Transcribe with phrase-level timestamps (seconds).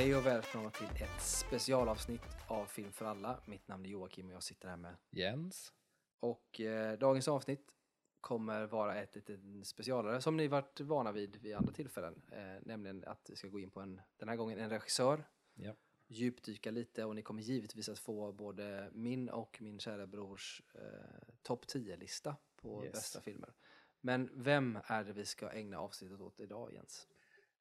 [0.00, 3.40] Hej och välkomna till ett specialavsnitt av Film för alla.
[3.46, 4.96] Mitt namn är Joakim och jag sitter här med.
[5.10, 5.72] Jens.
[6.20, 7.74] Och eh, dagens avsnitt
[8.20, 12.22] kommer vara ett litet specialare som ni varit vana vid vid andra tillfällen.
[12.32, 15.74] Eh, nämligen att vi ska gå in på en, den här gången en regissör, Ja.
[16.06, 21.34] djupdyka lite och ni kommer givetvis att få både min och min kära brors eh,
[21.42, 22.92] topp 10-lista på Yes.
[22.92, 23.52] bästa filmer.
[24.00, 27.08] Men vem är det vi ska ägna avsnittet åt idag Jens?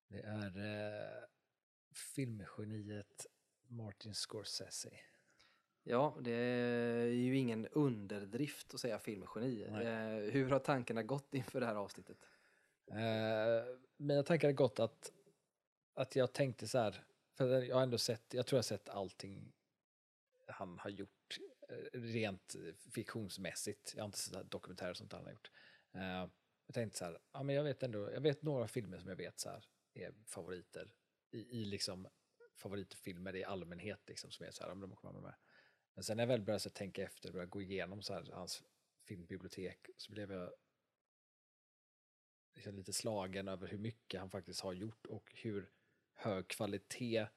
[0.07, 1.23] Det är eh,
[1.91, 3.27] filmgeniet
[3.67, 4.89] Martin Scorsese.
[5.84, 9.63] Ja, det är ju ingen underdrift att säga filmgeni.
[9.63, 12.17] Eh, hur har tankarna gått inför det här avsnittet?
[12.91, 15.11] Eh, mina tankar har gått att,
[15.94, 17.03] att jag tänkte så här,
[17.38, 19.53] för jag har ändå sett, jag tror jag har sett allting
[20.47, 22.55] han har gjort eh, rent
[22.94, 23.94] fiktionsmässigt.
[23.95, 25.52] Jag har inte sett dokumentärer och sånt han har gjort.
[25.94, 26.30] Eh,
[26.66, 29.16] jag tänkte så här, ja men jag vet ändå, jag vet några filmer som jag
[29.16, 30.94] vet så här är favoriter
[31.31, 32.08] i, i liksom
[32.55, 35.35] favoritfilmer i allmänhet liksom som är så här, om men de kommer med.
[35.94, 38.30] Men sen när jag väl började så tänka efter och började gå igenom så här,
[38.33, 38.63] hans
[39.08, 40.52] filmbibliotek så blev jag
[42.55, 45.72] liksom lite slagen över hur mycket han faktiskt har gjort och hur
[46.13, 47.27] hög kvalitet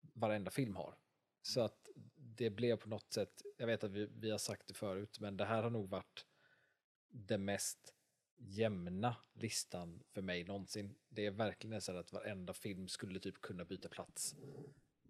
[0.00, 0.98] varenda film har.
[1.42, 4.74] Så att det blev på något sätt, jag vet att vi, vi har sagt det
[4.74, 6.26] förut, men det här har nog varit
[7.08, 7.95] det mest
[8.36, 10.94] jämna listan för mig någonsin.
[11.08, 14.36] Det är verkligen så att varenda film skulle typ kunna byta plats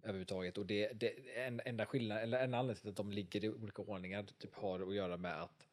[0.03, 0.57] överhuvudtaget.
[0.57, 3.81] Och det, det en enda skillnad, eller en anledning till att de ligger i olika
[3.81, 5.67] ordningar typ har att göra med att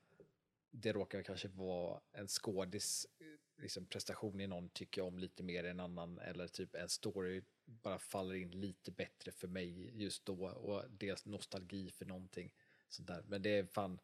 [0.70, 5.42] det råkar kanske vara en skådis eh, liksom prestation i någon tycker jag om lite
[5.42, 10.02] mer än en annan eller typ en story bara faller in lite bättre för mig
[10.02, 12.54] just då och dels nostalgi för någonting
[12.88, 13.24] sånt där.
[13.28, 14.00] Men det är fan,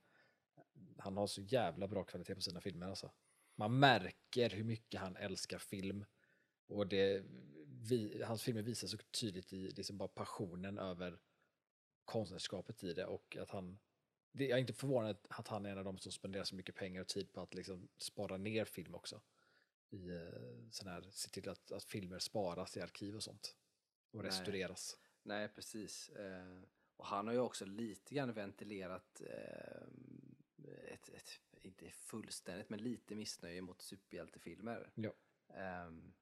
[0.97, 3.11] han har så jävla bra kvalitet på sina filmer alltså.
[3.61, 6.05] Man märker hur mycket han älskar film
[6.67, 7.25] och det,
[7.89, 11.21] vi, hans filmer visar så tydligt i liksom bara passionen över
[12.05, 13.79] konstnärskapet i det och att han
[14.33, 16.75] det, jag är inte förvånad att han är en av de som spenderar så mycket
[16.75, 19.21] pengar och tid på att liksom spara ner film också.
[19.91, 23.57] I eh, sån här, se till att, att filmer sparas i arkiv och sånt.
[24.11, 24.27] Och Nej.
[24.27, 24.99] restaureras.
[25.23, 26.09] Nej, precis.
[26.09, 26.63] Eh,
[26.97, 29.83] och han har ju också lite grann ventilerat eh,
[30.93, 34.91] ett, ett, inte fullständigt, men lite missnöje mot superhjältefilmer.
[34.95, 35.13] Ja.
[35.55, 36.13] Ehm,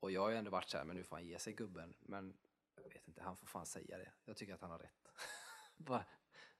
[0.00, 1.94] och jag har ju ändå varit så här, men nu får han ge sig gubben.
[2.00, 2.36] Men
[2.76, 4.12] jag vet inte, han får fan säga det.
[4.24, 5.08] Jag tycker att han har rätt.
[5.76, 6.04] Bara,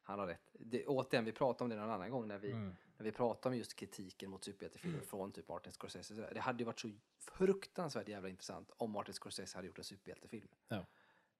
[0.02, 0.50] han har rätt.
[0.52, 2.74] Det, återigen, vi pratade om det någon annan gång när vi, Mm.
[2.96, 6.14] när vi pratade om just kritiken mot superhjältefilmer från typ Martin Scorsese.
[6.34, 10.48] Det hade ju varit så fruktansvärt jävla intressant om Martin Scorsese hade gjort en superhjältefilm.
[10.68, 10.86] Ja.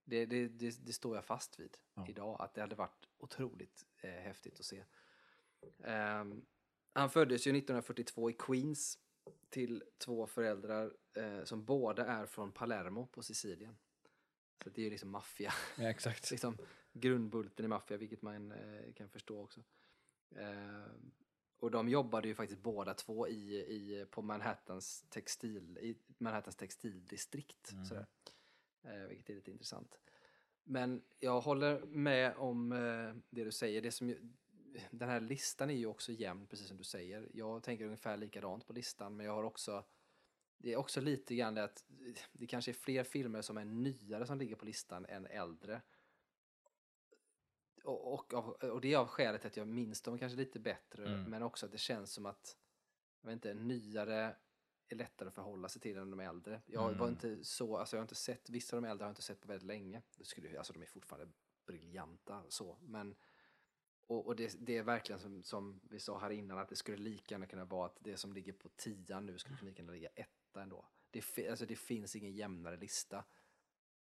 [0.05, 2.07] Det, det, det, det står jag fast vid Ja.
[2.09, 4.85] idag, att det hade varit otroligt eh, häftigt att se.
[5.85, 6.43] Ehm,
[6.93, 8.99] han föddes ju 1942 i Queens
[9.49, 13.77] till två föräldrar eh, som båda är från Palermo på Sicilien.
[14.65, 16.31] Så det är ju liksom maffia, ja, exakt.
[16.31, 16.59] liksom
[16.93, 19.61] grundbulten i maffia, vilket man eh, kan förstå också.
[20.37, 21.13] Ehm,
[21.61, 27.73] och de jobbade ju faktiskt båda två i, i, på Manhattans, textil, i Manhattans textildistrikt.
[27.73, 27.85] Mm.
[27.85, 28.07] Sådär.
[28.83, 29.99] Eh, vilket är lite intressant.
[30.65, 33.83] Men jag håller med om eh, det du säger.
[33.83, 34.33] Det som, ju-
[34.91, 37.29] den här listan är ju också jämn, precis som du säger.
[37.35, 39.85] Jag tänker ungefär likadant på listan, men jag har också
[40.61, 41.85] det är också lite grann det att
[42.33, 45.83] det kanske är fler filmer som är nyare som ligger på listan än äldre.
[47.85, 51.31] Och, och, och det är av skälet att jag minns dem kanske lite bättre, Mm.
[51.31, 52.57] men också att det känns som att
[53.21, 54.37] jag vet inte, nyare
[54.89, 56.63] är lättare att förhålla sig till än de äldre.
[56.67, 57.09] Jag var Mm.
[57.09, 59.41] inte så, alltså jag har inte sett, vissa av de äldre har jag inte sett
[59.41, 60.03] på väldigt länge.
[60.17, 61.33] Det skulle, alltså de är fortfarande
[61.67, 63.17] briljanta så, men
[64.09, 66.97] och, och det, det är verkligen som, som vi sa här innan att det skulle
[66.97, 70.09] lika gärna kunna vara att det som ligger på tian nu skulle lika gärna ligga
[70.09, 70.89] etta ändå.
[71.11, 73.25] Det, alltså det finns ingen jämnare lista,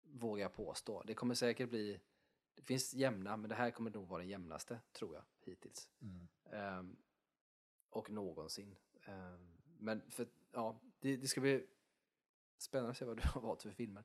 [0.03, 1.03] vågar jag påstå.
[1.03, 1.99] Det kommer säkert bli,
[2.55, 5.89] det finns jämna, men det här kommer nog vara den jämnaste, tror jag, hittills.
[6.01, 6.27] Mm.
[6.51, 6.97] Ehm,
[7.89, 8.75] och någonsin.
[9.05, 11.67] Ehm, men för, ja, det, det ska bli
[12.57, 14.03] spännande att se vad du har valt för filmer.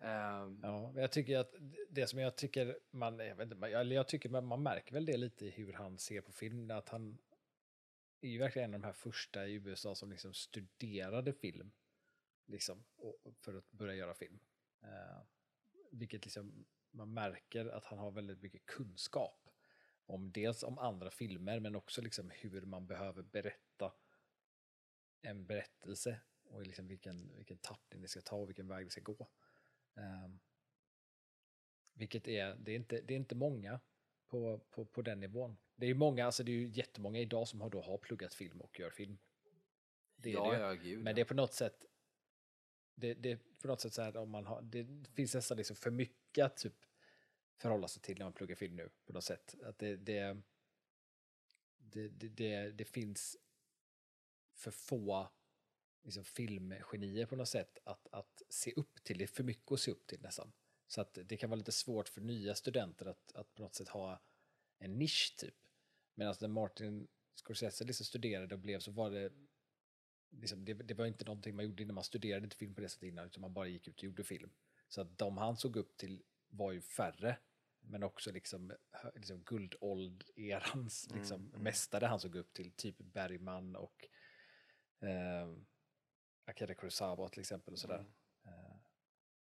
[0.00, 1.54] Um, Ja, jag tycker att
[1.90, 5.06] det som jag tycker man, jag vet inte, jag, jag tycker man, man märker väl
[5.06, 7.18] det lite i hur han ser på film, att han
[8.20, 11.72] är ju verkligen en av de här första i USA som liksom studerade film,
[12.46, 14.40] liksom, och, för att börja göra film.
[14.84, 15.22] Uh,
[15.90, 19.48] vilket liksom, man märker att han har väldigt mycket kunskap
[20.06, 23.92] om dels om andra filmer, men också liksom hur man behöver berätta
[25.22, 29.00] en berättelse och liksom vilken, vilken tappning det ska ta och vilken väg det ska
[29.00, 29.28] gå.
[30.00, 30.40] Um,
[31.92, 33.80] vilket är, det är inte, det är inte många
[34.28, 35.56] på, på, på den nivån.
[35.76, 38.60] Det är många, alltså det är ju jättemånga idag som har, då har pluggat film
[38.60, 39.18] och gör film.
[40.16, 41.02] Det är ja, det ja, gud.
[41.02, 41.84] Men det är på något sätt,
[42.94, 45.76] det, det är på något sätt så här om man har, det finns nästan liksom
[45.76, 46.74] för mycket att typ
[47.56, 49.54] förhålla sig till när man pluggar film nu på något sätt.
[49.62, 50.36] Att det, det,
[51.78, 53.36] det, det, det, det finns
[54.54, 55.30] för få
[56.02, 59.18] liksom, filmgenier på något sätt att, att se upp till.
[59.18, 60.52] Det är för mycket att se upp till nästan.
[60.86, 63.88] Så att det kan vara lite svårt för nya studenter att, att på något sätt
[63.88, 64.22] ha
[64.78, 65.54] en nisch typ.
[66.14, 69.32] Medan när Martin Scorsese liksom studerade och blev så var det
[70.30, 72.88] liksom, det, det, var inte någonting man gjorde innan man studerade inte film på det
[72.88, 74.50] sättet innan utan man bara gick ut och gjorde film.
[74.88, 77.36] Så att de han såg upp till var ju färre
[77.80, 78.72] men också liksom,
[79.14, 81.62] liksom guldåld-erans mm, liksom, mm.
[81.62, 84.08] mästare han såg upp till, typ Bergman och
[85.00, 85.54] eh,
[86.44, 87.72] Akira Kurosawa till exempel.
[87.72, 87.98] Och sådär.
[87.98, 88.08] Mm.
[88.44, 88.76] Eh,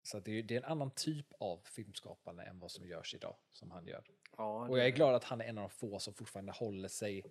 [0.03, 3.37] så det är, det är en annan typ av filmskapande än vad som görs idag,
[3.51, 4.05] som han gör.
[4.37, 6.89] Ja, och jag är glad att han är en av de få som fortfarande håller
[6.89, 7.23] sig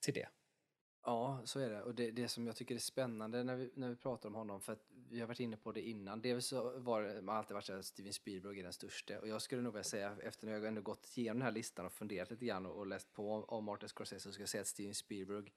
[0.00, 0.28] till det.
[1.02, 1.82] Ja, så är det.
[1.82, 4.60] Och det, det som jag tycker är spännande när vi, när vi pratar om honom,
[4.60, 6.22] för att vi har varit inne på det innan.
[6.22, 9.20] Dels så var man alltid varit så att Steven Spielberg är den största.
[9.20, 11.86] Och jag skulle nog vilja säga, efter när jag ändå gått igenom den här listan
[11.86, 14.60] och funderat lite grann och, och läst på om Martin Scorsese, så ska jag säga
[14.60, 15.52] att Steven Spielberg,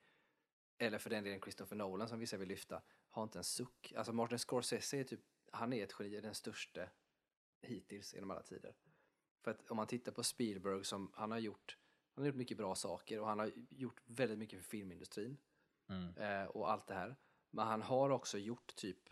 [0.77, 2.81] eller för den delen Christopher Nolan som vissa vill lyfta,
[3.13, 3.93] har inte en suck.
[3.95, 5.21] Alltså Martin Scorsese är typ,
[5.51, 6.89] han är ett geni, den största
[7.61, 8.75] hittills genom alla tider.
[9.41, 11.77] För att om man tittar på Spielberg som han har gjort
[12.15, 15.37] han har gjort mycket bra saker och han har gjort väldigt mycket för filmindustrin.
[15.89, 16.17] Mm.
[16.17, 17.15] Eh, och allt det här.
[17.49, 19.09] Men han har också gjort typ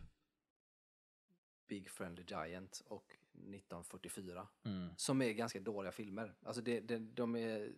[1.67, 4.47] Big Friendly Giant och 1944.
[4.63, 4.89] Mm.
[4.97, 6.35] Som är ganska dåliga filmer.
[6.41, 7.73] Alltså det, det, de är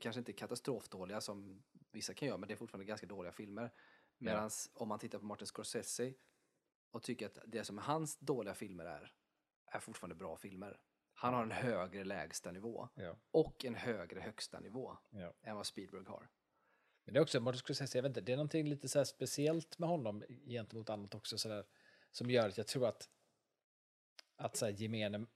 [0.00, 3.70] kanske inte katastrofdåliga som vissa kan göra, men det är fortfarande ganska dåliga filmer.
[4.18, 4.70] Medan ja.
[4.74, 6.14] om man tittar på Martin Scorsese
[6.90, 9.12] och tycker att det som hans dåliga filmer är,
[9.66, 10.80] är fortfarande bra filmer.
[11.14, 13.16] Han har en högre lägsta nivå ja.
[13.30, 15.34] och en högre högsta nivå ja.
[15.42, 16.28] än vad Spielberg har.
[17.04, 19.78] Men det är också, Martin Scorsese, jag vet inte, det är någonting lite så speciellt
[19.78, 21.66] med honom gentemot annat också så där,
[22.12, 23.08] som gör att jag tror att
[24.36, 25.26] att så här, gemene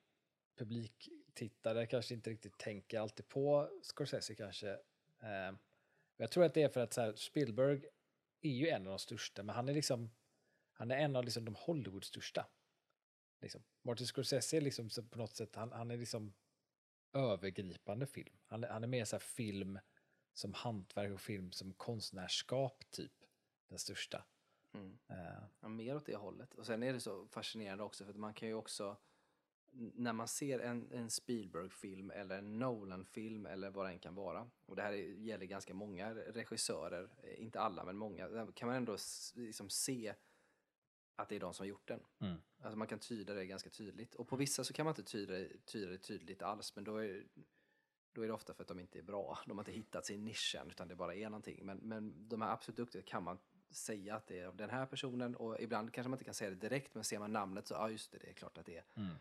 [0.56, 4.70] publiktittare kanske inte riktigt tänker alltid på Scorsese kanske.
[5.22, 5.56] Eh,
[6.16, 7.84] jag tror att det är för att så här, Spielberg
[8.40, 10.10] är ju en av de största, men han är liksom
[10.72, 12.46] han är en av liksom, de Hollywood största.
[13.40, 13.62] Liksom.
[13.82, 16.32] Martin Scorsese är liksom på något sätt, han, han är liksom
[17.12, 18.36] övergripande film.
[18.46, 19.78] Han, han är mer så film
[20.32, 23.12] som hantverk och film som konstnärskap typ.
[23.68, 24.24] Den största.
[24.74, 24.98] Mm.
[25.10, 25.44] Uh.
[25.60, 26.54] Ja, mer åt det hållet.
[26.54, 28.96] Och sen är det så fascinerande också för att man kan ju också
[29.72, 34.50] när man ser en, en Spielberg-film eller en Nolan-film eller vad det än kan vara,
[34.66, 38.96] och det här gäller ganska många regissörer, eh, inte alla men många, kan man ändå
[39.34, 40.14] liksom se
[41.16, 42.00] att det är de som har gjort den.
[42.18, 42.38] Mm.
[42.60, 44.14] Alltså man kan tyda det ganska tydligt.
[44.14, 47.24] Och på vissa så kan man inte tyda, tyda det tydligt alls, men då är,
[48.12, 49.38] då är det ofta för att de inte är bra.
[49.46, 51.66] De har inte hittat sin nischen, utan det bara är någonting.
[51.66, 53.38] Men, men de här absolut duktiga kan man
[53.70, 56.50] säga att det är av den här personen och ibland kanske man inte kan säga
[56.50, 58.76] det direkt, men ser man namnet så, ja just det, det är klart att det
[58.76, 58.84] är.
[58.94, 59.14] Mm.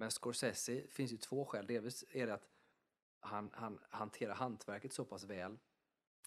[0.00, 1.66] Men Scorsese finns ju två skäl.
[1.66, 2.48] Delvis är det att
[3.20, 5.58] han, han hanterar hantverket så pass väl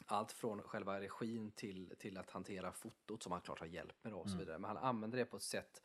[0.05, 4.13] allt från själva regin till, till att hantera fotot som han klart har hjälp med
[4.13, 4.39] och så mm.
[4.39, 4.59] vidare.
[4.59, 5.83] Men han använder det på ett sätt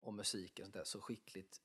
[0.00, 1.60] och musiken sånt där, så skickligt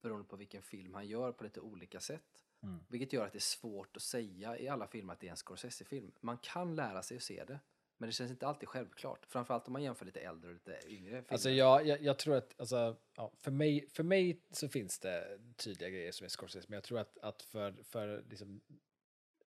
[0.00, 2.42] beroende på vilken film han gör på lite olika sätt.
[2.62, 2.84] Mm.
[2.88, 5.36] Vilket gör att det är svårt att säga i alla filmer att det är en
[5.36, 6.12] Scorsese-film.
[6.20, 7.60] Man kan lära sig att se det.
[7.96, 9.26] Men det känns inte alltid självklart.
[9.26, 11.24] Framförallt om man jämför lite äldre och lite yngre filmer.
[11.28, 15.38] Alltså jag, jag, jag tror att, alltså, ja, för, mig, för mig så finns det
[15.56, 16.66] tydliga grejer som är Scorsese.
[16.68, 18.60] Men jag tror att, att för, för liksom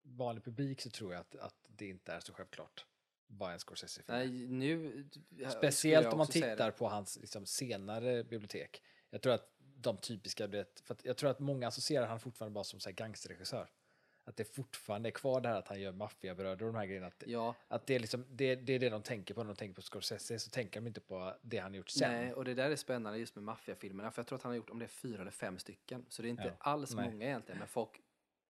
[0.03, 2.87] vanlig publik så tror jag att, att det inte är så självklart
[3.27, 5.09] vad en Scorsese-film Nej, nu...
[5.49, 8.83] Speciellt om man tittar på hans liksom, senare bibliotek.
[9.11, 10.49] Jag tror att de typiska,
[10.85, 13.71] för jag tror att många associerar han fortfarande bara som så här gangsterregissör.
[14.29, 17.07] Att det fortfarande är kvar det här att han gör maffiabröder och de här grejerna.
[17.07, 17.55] Att, ja.
[17.69, 19.83] att det, är liksom, det, det är det de tänker på när de tänker på
[19.83, 22.13] Scorsese, så tänker de inte på det han gjort sen.
[22.13, 24.57] Nej, och det där är spännande just med maffiafilmerna, för jag tror att han har
[24.57, 26.07] gjort om det är fyra eller fem stycken.
[26.09, 26.53] Så det är inte ja.
[26.59, 27.11] alls Nej.
[27.11, 28.01] många egentligen, men folk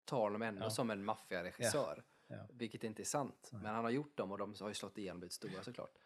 [0.05, 0.71] tar honom ändå ja.
[0.71, 2.05] som en maffiaregissör.
[2.29, 2.37] Ja.
[2.51, 3.51] Vilket inte är sant.
[3.53, 5.99] Men han har gjort dem och de har ju slått igenom blivit stora såklart.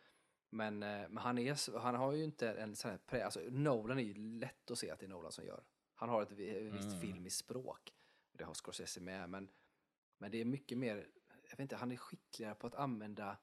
[0.51, 3.99] Men, eh, men han, är, han har ju inte en sån här prä, alltså Nolan
[3.99, 5.63] är ju lätt att se att det är Nolan som gör.
[5.95, 7.01] Han har ett visst mm.
[7.01, 7.93] filmiskt språk.
[8.33, 9.31] Det har Scorsese med.
[9.31, 9.49] Men,
[10.21, 11.07] men det är mycket mer,
[11.43, 13.39] jag vet inte, han är skickligare på att använda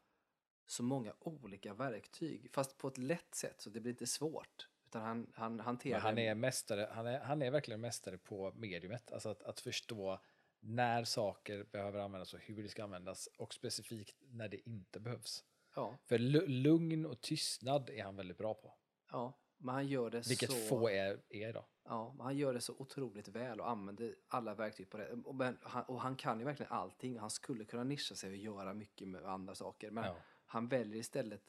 [0.65, 2.49] så många olika verktyg.
[2.53, 4.69] Fast på ett lätt sätt så det blir inte svårt.
[4.85, 5.97] Utan han, han hanterar...
[5.97, 9.11] Men han är mästare, han är, han är verkligen mästare på mediumet.
[9.11, 10.19] Alltså att, att förstå
[10.59, 15.43] när saker behöver användas och hur det ska användas och specifikt när det inte behövs.
[15.75, 15.97] Ja.
[16.05, 16.17] För
[16.47, 18.73] lugn och tystnad är han väldigt bra på.
[19.11, 20.57] Ja, men han gör det Vilket så...
[20.57, 21.65] få är, är idag.
[21.83, 25.11] Ja, men han gör det så otroligt väl och använder alla verktyg på det.
[25.11, 27.19] Och, men, han, och han kan ju verkligen allting.
[27.19, 29.91] Han skulle kunna nischa sig och göra mycket med andra saker.
[29.91, 30.15] Men ja.
[30.45, 31.43] han väljer istället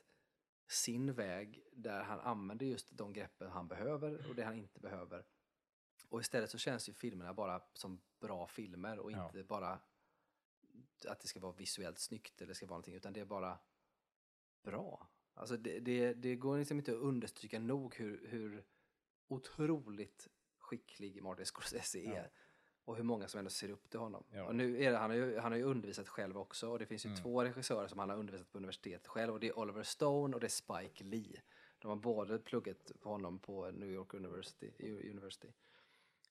[0.69, 5.25] sin väg där han använder just de greppen han behöver och det han inte behöver.
[6.09, 9.27] Och istället så känns ju filmerna bara som bra filmer och Ja.
[9.27, 9.81] inte bara
[11.07, 13.59] att det ska vara visuellt snyggt eller ska vara någonting, utan det är bara
[14.63, 15.09] bra.
[15.39, 18.65] Alltså det, det, det går liksom inte att understryka nog hur, hur
[19.29, 20.29] otroligt
[20.59, 22.17] skicklig Martin Scorsese är.
[22.17, 22.23] Ja.
[22.85, 24.25] Och hur många som ändå ser upp till honom.
[24.33, 24.45] Ja.
[24.47, 26.87] Och nu är det, han, har ju, han har ju undervisat själv också och det
[26.87, 27.23] finns ju Mm.
[27.23, 30.41] två regissörer som han har undervisat på universitetet själv och det är Oliver Stone och
[30.41, 31.43] det är Spike Lee.
[31.79, 34.71] De har båda pluggat på honom på New York University.
[35.11, 35.49] University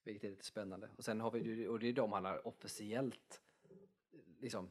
[0.03, 0.89] vilket är lite spännande.
[0.97, 3.41] Och sen har vi och det är de han har officiellt
[4.39, 4.69] liksom,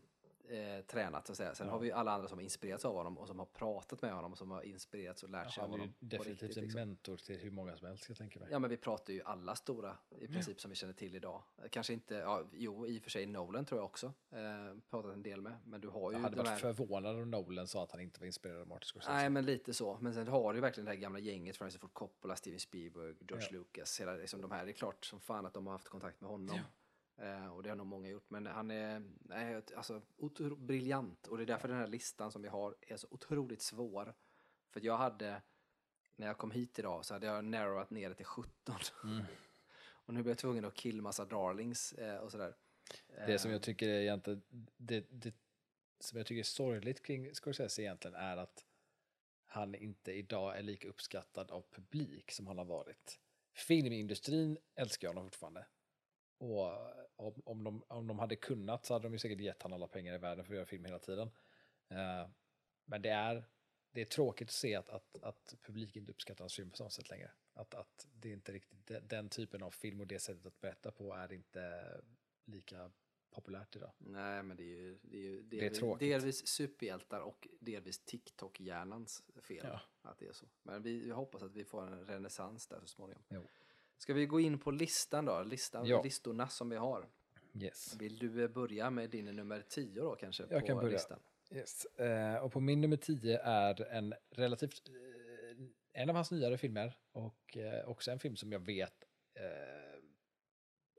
[0.50, 1.54] eh, tränat så att säga.
[1.54, 1.72] Sen Ja.
[1.72, 4.32] har vi alla andra som har inspirerats av honom och som har pratat med honom
[4.32, 5.94] och som har inspirerats och lärt sig av Han är honom.
[5.98, 6.78] definitivt riktigt, en liksom.
[6.80, 8.48] mentor till hur många som helst, jag tänka mig.
[8.50, 11.42] Ja men vi pratar ju alla stora i princip som vi känner till idag.
[11.70, 14.06] Kanske inte, ja, jo i och för sig Nolan tror jag också.
[14.30, 14.40] Eh,
[14.90, 15.52] pratat en del med.
[15.64, 16.58] Men du har ju Jag hade de varit här...
[16.58, 19.12] förvånad om Nolan sa att han inte var inspirerad av Martin Scorsese.
[19.12, 19.98] Nej men lite så.
[20.00, 23.14] Men sen har du ju verkligen det här gamla gänget, Francis Ford Coppola, Steven Spielberg,
[23.28, 23.58] George Ja.
[23.58, 24.00] Lucas.
[24.00, 26.30] Hela, liksom, de här, det är klart som fan att de har haft kontakt med
[26.30, 26.58] honom.
[27.18, 28.30] Eh, och det har nog många gjort.
[28.30, 31.26] Men han är nej, alltså, otro, briljant.
[31.26, 34.14] Och det är därför den här listan som vi har är så otroligt svår.
[34.70, 35.42] För jag hade,
[36.16, 38.76] när jag kom hit idag så hade jag narrowat ner det till 17.
[39.04, 39.25] Mm.
[39.87, 42.54] och nu blir jag tvungen att kill massa darlings eh, och sådär.
[43.26, 44.42] Det som Eh, jag tycker är egentligen,
[44.76, 45.35] det, det
[46.00, 48.66] som jag tycker är sorgligt kring Scorsese egentligen är att
[49.46, 53.20] han inte idag är lika uppskattad av publik som han har varit.
[53.54, 55.66] Filmindustrin älskar jag honom fortfarande.
[56.38, 56.70] Och
[57.16, 59.88] om, om, de, om de hade kunnat så hade de ju säkert gett honom alla
[59.88, 61.30] pengar i världen för att göra film hela tiden.
[61.88, 62.28] Eh,
[62.85, 63.44] men det är,
[63.92, 66.90] det är tråkigt att se att, att, att publiken inte uppskattar hans film på samma
[66.90, 67.30] sätt längre.
[67.52, 70.61] Att, att det är inte riktigt, den, den typen av film och det sättet att
[70.61, 71.85] berätta på är inte
[72.44, 72.90] lika
[73.30, 73.92] populärt idag.
[73.99, 76.08] Nej, men det är ju, det är ju är delvis, tråkigt.
[76.08, 79.80] delvis superhjältar och delvis TikTok-hjärnans fel Ja.
[80.02, 80.46] att det är så.
[80.62, 83.23] Men vi, vi hoppas att vi får en renässans där så småningom.
[83.28, 83.42] Jo.
[83.98, 85.42] Ska vi gå in på listan då?
[85.42, 86.02] Listan, Ja.
[86.02, 87.08] Listorna som vi har.
[87.54, 87.96] Yes.
[87.98, 90.42] Vill du eh, börja med din nummer 10 då kanske?
[90.50, 90.92] Jag på kan börja.
[90.92, 91.18] Listan?
[91.50, 91.84] yes.
[91.84, 96.98] Eh, och på min nummer 10 är en relativt, eh, en av hans nyare filmer
[97.12, 99.04] och eh, också en film som jag vet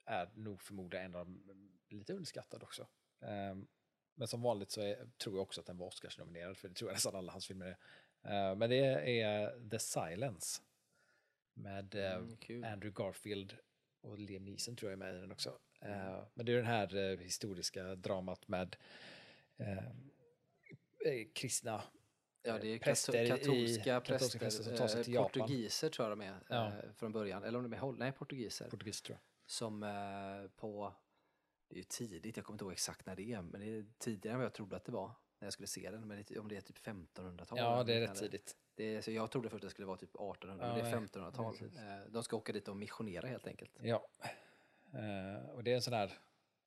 [0.08, 2.88] är nog förmodligen en av de lite underskattad också.
[3.22, 3.56] Eh,
[4.16, 6.90] men som vanligt så är, tror jag också att den var Oscarsnominerad, för det tror
[6.90, 7.78] jag nästan alla hans filmer
[8.22, 8.50] är.
[8.52, 10.62] Eh, men det är The Silence
[11.58, 12.16] med eh,
[12.50, 12.64] Mm.
[12.64, 13.58] Andrew Garfield
[14.02, 15.60] och Liam Neeson tror jag är med i den också.
[15.82, 18.76] Eh, men det är den här eh, historiska dramat med
[21.34, 21.84] kristna
[22.42, 25.30] Ja, det är präster kato- i- katolska katolska präster, präster som tar sig till Japan.
[25.40, 26.72] portugiser tror jag de är Ja.
[26.96, 27.44] från början.
[27.44, 28.70] Eller om de är Holl- nej, portugiser.
[28.70, 29.22] portugis tror jag.
[29.52, 29.80] som
[30.56, 30.94] på,
[31.70, 33.86] det är ju tidigt, jag kommer inte ihåg exakt när det är, men det är
[33.98, 36.08] tidigare än vad jag trodde att det var när jag skulle se den.
[36.08, 37.58] Men det, om det är typ 1500-tal.
[37.58, 38.56] Ja, det är rätt tidigt.
[38.76, 40.90] Det är, så jag trodde först att det skulle vara typ 1800, Ja, men det
[40.90, 41.58] är nej, 1500-tal.
[41.58, 41.78] precis.
[41.78, 43.72] Eh, de ska åka dit och missionera helt enkelt.
[43.82, 44.08] Ja.
[44.94, 46.12] Eh, och det är en sån här,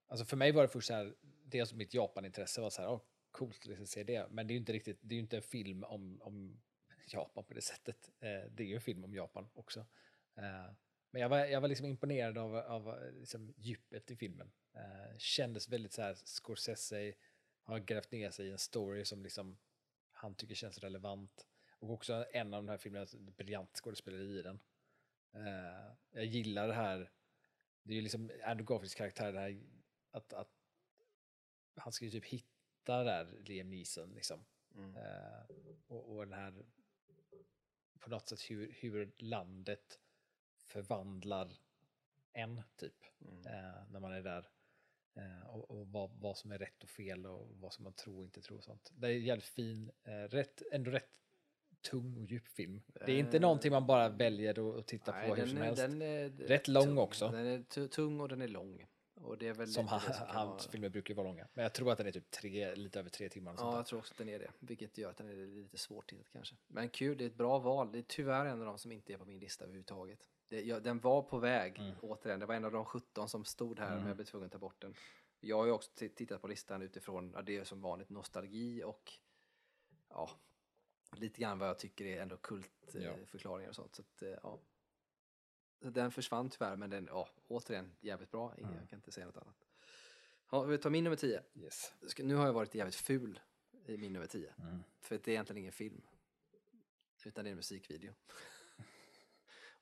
[0.09, 3.01] alltså för mig var det först så här, dels mitt Japan-intresse var så här, oh,
[3.31, 5.43] coolt att se det, men det är ju inte riktigt, det är ju inte en
[5.43, 6.61] film om, om
[7.07, 8.11] Japan på det sättet.
[8.21, 9.81] Eh, det är ju en film om Japan också.
[10.37, 10.73] Eh,
[11.11, 14.53] men jag var, jag var liksom imponerad av, av liksom djupet i filmen.
[15.19, 17.15] Kändes väldigt så här, Scorsese
[17.63, 19.59] har grävt ner sig i en story som liksom
[20.13, 21.47] han tycker känns relevant.
[21.79, 24.61] Och också en av de här filmerna, briljant skådespeleri i den.
[25.33, 27.11] Eh, jag gillar det här,
[27.83, 29.63] det är ju liksom Andrew Garfields karaktär, det här
[30.11, 30.51] att, att
[31.77, 34.45] han ska ju typ hitta där Liam Neeson liksom.
[34.75, 34.97] Mm.
[34.97, 35.43] Eh,
[35.87, 36.65] och, och den här,
[37.99, 40.01] på något sätt hur, hur landet
[40.57, 41.59] förvandlar
[42.33, 43.47] en typ, Mm.
[43.47, 44.49] eh, när man är där.
[45.17, 48.19] Eh, och och vad, vad som är rätt och fel och vad som man tror
[48.19, 48.91] och inte tror och sånt.
[48.95, 51.09] Det är en jävligt fin, eh, rätt, ändå rätt
[51.91, 52.83] tung och djup film.
[53.07, 55.63] Det är inte Eh, någonting man bara väljer att, titta Nej, på hur som är-
[55.63, 55.83] helst.
[55.83, 56.99] den är Rätt lång tung.
[56.99, 57.29] också.
[57.29, 58.87] Den är tu- tung och den är lång.
[59.15, 61.49] Och det är väl som han, hans vara- filmer brukar vara långa.
[61.55, 63.55] Men jag tror att den är typ tre, lite över tre timmar.
[63.59, 64.51] Ja, jag tror också att den är det.
[64.59, 66.57] Vilket gör att den är lite svårtittad kanske.
[66.67, 67.93] Men kul, det är ett bra val.
[67.93, 70.29] Det är tyvärr en av de som inte är på min lista överhuvudtaget.
[70.51, 71.95] Det, jag, den var på väg, Mm.
[72.03, 72.41] återigen.
[72.41, 74.09] Det var en av de 17 som stod här, men Mm.
[74.09, 74.95] jag blev tvungen att ta bort den.
[75.41, 79.13] Jag har ju också tittat på listan utifrån, ja, det är som vanligt nostalgi och
[80.09, 80.31] ja,
[81.17, 82.39] lite grann vad jag tycker är ändå Ja.
[82.43, 83.95] kultförklaringar och sånt.
[83.95, 84.59] Så att, eh, ja.
[85.79, 88.55] Den försvann tyvärr, men den, ja, återigen, jävligt bra.
[88.55, 88.75] Mm.
[88.75, 89.67] Jag kan inte säga något annat.
[90.51, 91.43] Ja, vi tar min nummer 10.
[91.53, 91.63] där.
[91.65, 91.95] Yes.
[92.19, 93.41] Nu har jag varit jävligt ful
[93.87, 94.55] i min nummer 10.
[94.59, 94.83] Mm.
[95.01, 96.03] För det är egentligen ingen film.
[97.25, 98.13] Utan det är en musikvideo.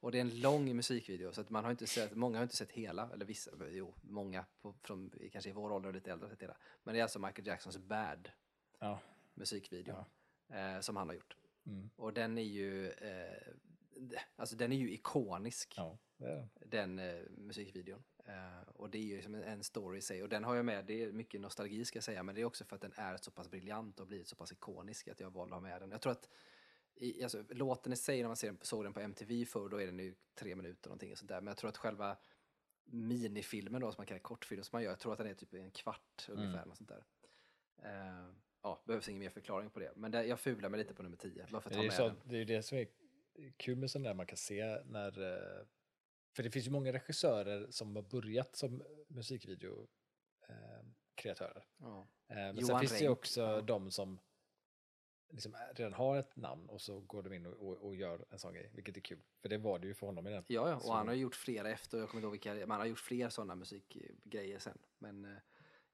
[0.00, 2.56] Och det är en lång musikvideo så att man har inte sett, många har inte
[2.56, 6.26] sett hela, eller vissa, jo, många på, från, kanske i vår ålder och lite äldre
[6.26, 6.56] har sett hela.
[6.82, 8.30] Men det är alltså Michael Jacksons Bad
[8.78, 9.00] Ja.
[9.34, 10.04] musikvideo
[10.48, 11.36] eh, som han har gjort.
[11.66, 11.90] Mm.
[11.96, 13.52] Och den är ju, eh,
[14.36, 16.96] alltså den är ju ikonisk, Ja, är den.
[16.96, 18.02] den eh, musikvideon.
[18.26, 20.22] Eh, och det är ju som en, en story i sig.
[20.22, 22.44] Och den har jag med, det är mycket nostalgi ska jag säga, men det är
[22.44, 25.30] också för att den är så pass briljant och blivit så pass ikonisk att jag
[25.30, 25.90] valde att ha med den.
[25.90, 26.28] Jag tror att
[27.00, 29.80] i, alltså, låten i sig, när man ser den, såg den på MTV förr, då
[29.80, 31.40] är den ju tre minuter någonting och sånt där.
[31.40, 32.16] Men jag tror att själva
[32.84, 35.54] minifilmen då, som man kallar kortfilm som man gör, jag tror att den är typ
[35.54, 36.66] en kvart ungefär.
[36.66, 37.04] Något sånt där.
[37.82, 38.28] Eh,
[38.62, 39.92] ja, behövs ingen mer förklaring på det.
[39.96, 41.92] Men det, jag fular mig lite på nummer 10, bara för att Det är, med
[41.92, 42.16] så, den.
[42.24, 42.86] det är det som är
[43.56, 45.32] kul med sånt där man kan se när...
[45.32, 45.66] eh,
[46.36, 51.56] För det finns ju många regissörer som har börjat som musikvideokreatörer.
[51.56, 51.62] Eh.
[51.78, 52.08] Ja.
[52.28, 53.60] Men Johan sen finns det ju också ja.
[53.60, 54.18] de som
[55.30, 58.38] liksom redan har ett namn och så går de in och, och, och gör en
[58.38, 59.20] sån grej, vilket är kul.
[59.42, 60.44] För det var det ju för honom i den.
[60.48, 62.80] Ja, ja, och Så- han har gjort flera efter, jag kommer inte ihåg vilka, man
[62.80, 64.78] har gjort fler sådana musikgrejer sen.
[64.98, 65.38] Men eh,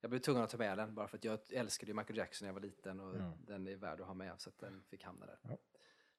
[0.00, 2.46] jag blev tvungen att ta med den bara för att jag älskade ju Michael Jackson
[2.46, 3.32] när jag var liten och Mm.
[3.46, 5.38] den är värd att ha med så att den fick hamna där.
[5.42, 5.58] Ja.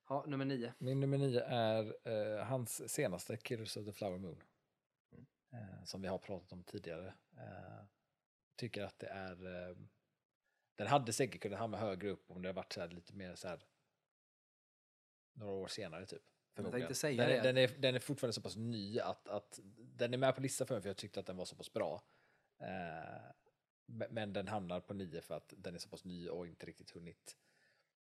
[0.10, 0.74] Ja, nummer nio.
[0.78, 1.96] Min nummer nio är
[2.40, 4.44] eh, hans senaste, Killers of the Flower Moon.
[5.12, 5.26] Mm.
[5.54, 7.14] Eh, som vi har pratat om tidigare.
[7.38, 7.86] Eh,
[8.56, 9.36] tycker att det är...
[10.75, 13.48] Den hade säkert kunnat hamna högre upp om det hade varit så lite mer så
[13.48, 13.60] här...
[15.34, 16.22] Några år senare typ.
[16.55, 16.88] förmodligen.
[16.88, 20.13] tänkte säga den, är, den, är, den är fortfarande så pass ny att, att den
[20.13, 22.03] är med på listan för mig för jag tyckte att den var så pass bra.
[22.60, 23.22] Eh,
[23.86, 26.91] men- den hamnar på nio för att den är så pass ny och inte riktigt
[26.91, 27.38] hunnit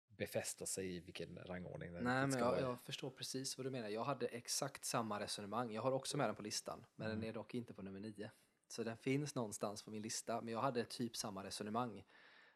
[0.09, 3.89] befästa sig i vilken rangordning den Nej, men jag, jag förstår precis vad du menar.
[3.89, 5.73] Jag hade exakt samma resonemang.
[5.73, 7.21] Jag har också med den på listan, men Mm.
[7.21, 8.31] den är dock inte på nummer nio.
[8.69, 12.05] Så den finns någonstans på min lista, men jag hade typ samma resonemang.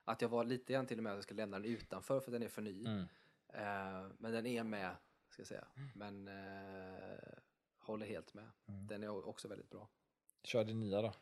[0.09, 2.33] Att jag var lite grann till och med att jag ska lämna den utanför för
[2.33, 2.87] den är för ny.
[2.87, 3.01] Mm.
[3.49, 4.97] Eh, men den är med,
[5.31, 5.65] ska jag säga.
[5.95, 7.19] Men eh,
[7.79, 8.51] håller helt med.
[8.69, 8.87] Mm.
[8.87, 9.89] Den är också väldigt bra.
[10.43, 11.13] Kör din nia då.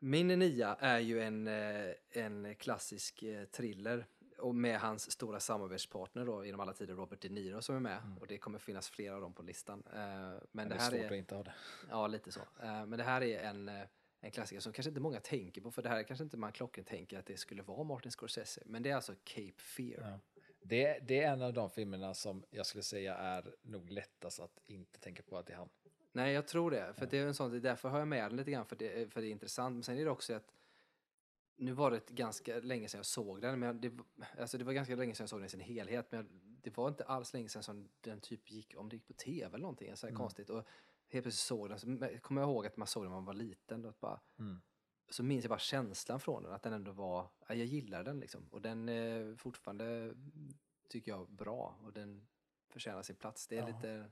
[0.00, 4.06] Min nia är ju en, eh, en klassisk eh, thriller
[4.38, 8.16] och med hans stora samarbetspartner då genom alla tider, Robert De Niro som är med.
[8.20, 9.82] Och det kommer finnas flera av dem på listan.
[9.86, 11.54] Eh, men Men det det är här svårt är, att inte ha det.
[11.90, 12.40] ja lite så.
[12.62, 13.70] Men det här är en,
[14.20, 16.84] en klassiker som kanske inte många tänker på, för det här kanske inte man klocken
[16.84, 18.62] tänker att det skulle vara Martin Scorsese.
[18.66, 20.10] Men det är alltså Cape Fear.
[20.10, 20.18] Ja.
[20.62, 24.60] Det, det är en av de filmerna som jag skulle säga är nog lättast att
[24.66, 25.68] inte tänka på att det är han.
[26.12, 26.94] Nej, jag tror det.
[26.94, 28.76] För det är en sån, det är därför har jag med den lite grann, för
[28.76, 29.74] det, för det är intressant.
[29.74, 30.52] Men sen är det också att
[31.56, 33.92] nu var det ganska länge sedan jag såg den, men det,
[34.38, 36.28] alltså det var ganska länge sedan jag såg den i sin helhet, men
[36.62, 39.46] det var inte alls länge sedan som den typ gick, om det gick på tv
[39.46, 40.50] eller någonting, så här konstigt.
[40.50, 40.66] Och
[41.12, 41.86] helt plötsligt såg den, så
[42.22, 44.60] kommer jag ihåg att man såg den när man var liten, och bara, Mm.
[45.10, 48.20] så minns jag bara känslan från den, att den ändå var, ja, jag gillar den
[48.20, 48.48] liksom.
[48.48, 50.14] Och den är fortfarande,
[50.88, 52.28] tycker jag, bra och den
[52.68, 53.46] förtjänar sin plats.
[53.46, 53.66] Det är Ja.
[53.76, 54.10] lite,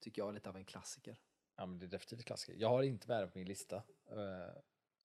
[0.00, 1.18] tycker jag, lite av en klassiker.
[1.56, 2.58] Ja, men det är definitivt klassiker.
[2.60, 3.76] Jag har inte med den på min lista.
[4.06, 4.56] Eh,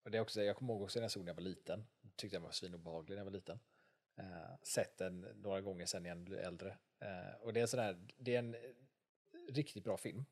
[0.03, 1.41] och det är också, jag kommer ihåg också när jag såg den när jag var
[1.49, 1.83] liten.
[2.15, 3.59] Tyckte den var svinobehaglig när jag var liten.
[4.19, 6.77] Uh, sett den några gånger sen när jag blev äldre.
[6.99, 8.55] Eh, och det är, sån här, det är en
[9.49, 10.25] riktigt bra film.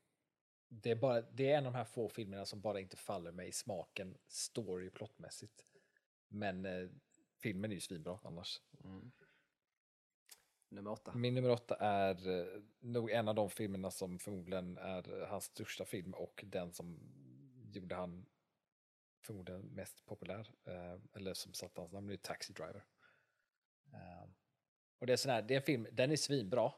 [0.69, 3.31] Det är, bara, det är en av de här få filmerna som bara inte faller
[3.31, 5.65] mig i smaken story plottmässigt.
[6.27, 6.89] Men eh,
[7.41, 8.61] filmen är ju svinbra annars.
[10.69, 11.15] Nummer åtta.
[11.15, 15.85] Min nummer åtta är eh, nog en av de filmerna som förmodligen är hans största
[15.85, 16.99] film och den som
[17.73, 18.25] gjorde han
[19.25, 20.51] förmodligen mest populär.
[20.65, 22.85] Eh, eller som satte hans namn, det är Taxi Driver.
[23.93, 24.29] Eh,
[24.99, 26.73] och det är sån här, det är en film, den är svinbra.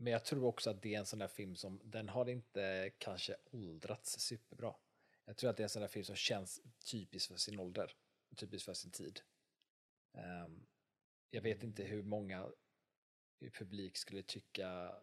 [0.00, 2.90] Men jag tror också att det är en sån där film som, den har inte
[2.98, 4.74] kanske åldrats superbra.
[5.24, 7.92] Jag tror att det är en sån där film som känns typisk för sin ålder,
[8.36, 9.20] typisk för sin tid.
[10.12, 10.66] Um,
[11.30, 12.50] jag vet inte hur många
[13.38, 14.94] i publik skulle tycka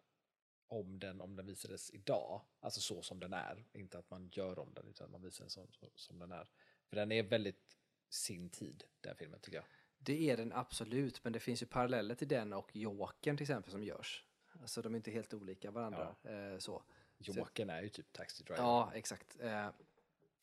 [0.68, 2.42] om den om den visades idag.
[2.60, 3.66] Alltså så som den är.
[3.74, 6.50] Inte att man gör om den utan man visar den som, som den är.
[6.90, 7.78] För den är väldigt
[8.10, 9.66] sin tid, den filmen tycker jag.
[9.98, 13.72] Det är den absolut, men det finns ju paralleller till den och Jokern till exempel
[13.72, 14.25] som görs.
[14.62, 16.16] Alltså de är inte helt olika varandra.
[16.24, 16.84] Eh, så.
[17.18, 18.64] Jokern är ju typ Taxi Driver.
[18.64, 19.38] Ja, exakt.
[19.40, 19.70] Eh,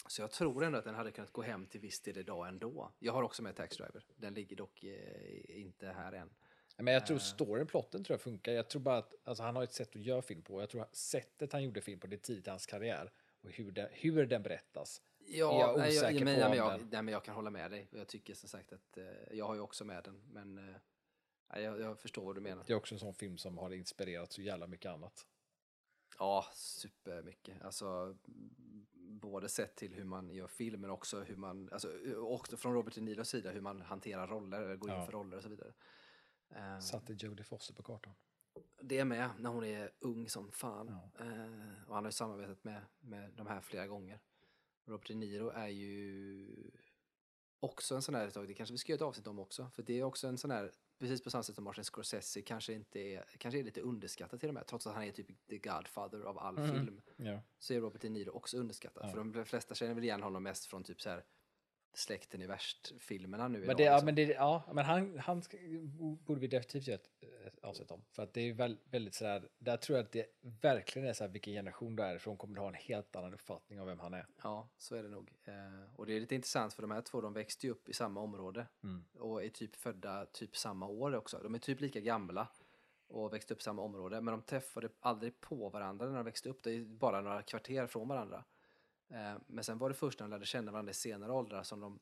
[0.07, 2.93] så jag tror ändå att den hade kunnat gå hem till viss del idag ändå.
[2.99, 4.05] Jag har också med Tax Driver.
[4.17, 6.31] Den ligger dock eh, inte här än.
[6.77, 8.53] Men jag tror storyn, plotten tror jag funkar.
[8.53, 10.61] Jag tror bara att alltså, han har ett sätt att göra film på.
[10.61, 13.13] Jag tror att sättet han gjorde film på, det är tidigt i hans karriär.
[13.43, 15.03] Och hur den, hur den berättas.
[15.19, 17.71] Ja, jag nej, osäker men, på ja, men, jag, nej, men jag kan hålla med
[17.71, 17.89] dig.
[17.91, 18.99] Jag tycker som sagt att
[19.31, 20.23] jag har ju också med den.
[20.33, 20.75] Men
[21.61, 22.65] jag, jag förstår vad du menar.
[22.67, 25.27] Det är också en sån film som har inspirerat så jävla mycket annat.
[26.19, 27.63] Ja, supermycket.
[27.63, 28.17] Alltså,
[28.95, 32.95] både sett till hur man gör film, men också hur man, alltså, också från Robert
[32.95, 35.05] De Niros sida, hur man hanterar roller, går in Ja.
[35.07, 35.73] för roller och så vidare.
[36.51, 38.15] Eh, Satte Jodie Foster på kartan.
[38.81, 40.87] det är med när hon är ung som fan.
[40.89, 41.25] Ja.
[41.25, 44.21] Eh, och han har ju samarbetat med, med de här flera gånger.
[44.85, 46.71] Robert De Niro är ju
[47.61, 49.99] också en sån här, det kanske vi ska göra ett avsnitt om också, för det
[49.99, 53.25] är också en sån här precis på samma sätt som Martin Scorsese kanske inte är,
[53.39, 56.39] kanske är lite underskattad till och med, trots att han är typ the godfather av
[56.39, 56.71] all Mm.
[56.75, 57.01] film.
[57.17, 57.41] Ja.
[57.59, 59.03] Så är Robert De Niro också underskattad.
[59.07, 59.11] Ja.
[59.11, 61.25] För de flesta känner väl igen honom mest från typ så här
[61.95, 64.07] Släkten i värst-filmerna nu Men, det, ja, liksom.
[64.07, 65.43] men, det, ja, men han, han
[65.99, 66.99] borde vi definitivt göra
[67.47, 68.05] ett, avsnitt om.
[68.11, 71.25] För att det är väl, väldigt sådär, där tror jag att det verkligen är så
[71.25, 73.99] här vilken generation du är ifrån kommer du ha en helt annan uppfattning av vem
[74.01, 74.27] han är.
[74.43, 75.31] Ja, så är det nog.
[75.45, 75.55] Eh,
[75.97, 78.21] och det är lite intressant för de här två, de växte ju upp i samma
[78.21, 79.05] område Mm.
[79.19, 81.41] och är typ födda typ samma år också.
[81.43, 82.49] De är typ lika gamla
[83.09, 86.49] och växte upp i samma område, men de träffade aldrig på varandra när de växte
[86.49, 86.63] upp.
[86.63, 88.45] Det är bara några kvarter från varandra.
[89.11, 91.81] Eh, men sen var det först när de lärde känna varandra i senare åldrar som
[91.81, 91.99] de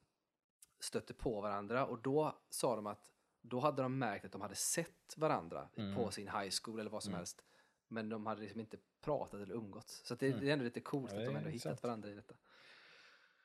[0.81, 3.11] stötte på varandra och då sa de att
[3.43, 5.95] då hade de märkt att de hade sett varandra Mm.
[5.97, 7.19] på sin high school eller vad som Mm.
[7.19, 7.45] helst.
[7.89, 10.07] Men de hade liksom inte pratat eller umgåtts.
[10.07, 10.41] Så det, Mm.
[10.41, 11.83] det är ändå lite coolt Ja, att de ändå hittat intressant.
[11.83, 12.35] varandra i detta.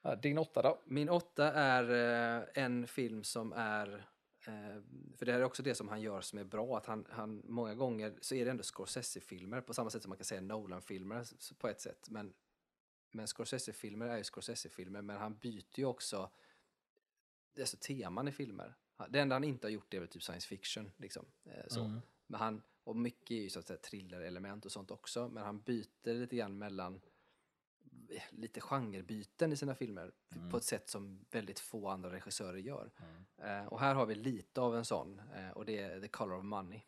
[0.02, 0.82] Ja, din åtta då?
[0.86, 1.89] Min åtta är
[2.44, 3.94] eh, en film som är,
[4.48, 4.82] eh,
[5.18, 7.41] för det här är också det som han gör som är bra, att han, han
[7.46, 11.26] många gånger så är det ändå Scorsese-filmer på samma sätt som man kan säga Nolan-filmer
[11.60, 12.10] på ett sätt.
[12.10, 12.34] Men,
[13.15, 16.30] men Scorsese-filmer är ju Scorsese-filmer, men han byter ju också
[17.60, 18.75] alltså, teman i filmer.
[19.10, 21.25] Det enda han inte har gjort är väl typ science fiction, liksom.
[21.43, 21.84] Eh, så.
[21.84, 22.01] Mm.
[22.28, 25.60] Men han, och mycket är ju så att säga thriller-element och sånt också, men han
[25.62, 27.01] byter lite grann mellan
[28.10, 30.49] eh, lite genrebyten i sina filmer Mm.
[30.51, 32.91] på ett sätt som väldigt få andra regissörer gör.
[32.97, 33.25] Mm.
[33.62, 36.38] Eh, och här har vi lite av en sån, eh, och det är The Color
[36.38, 36.82] of Money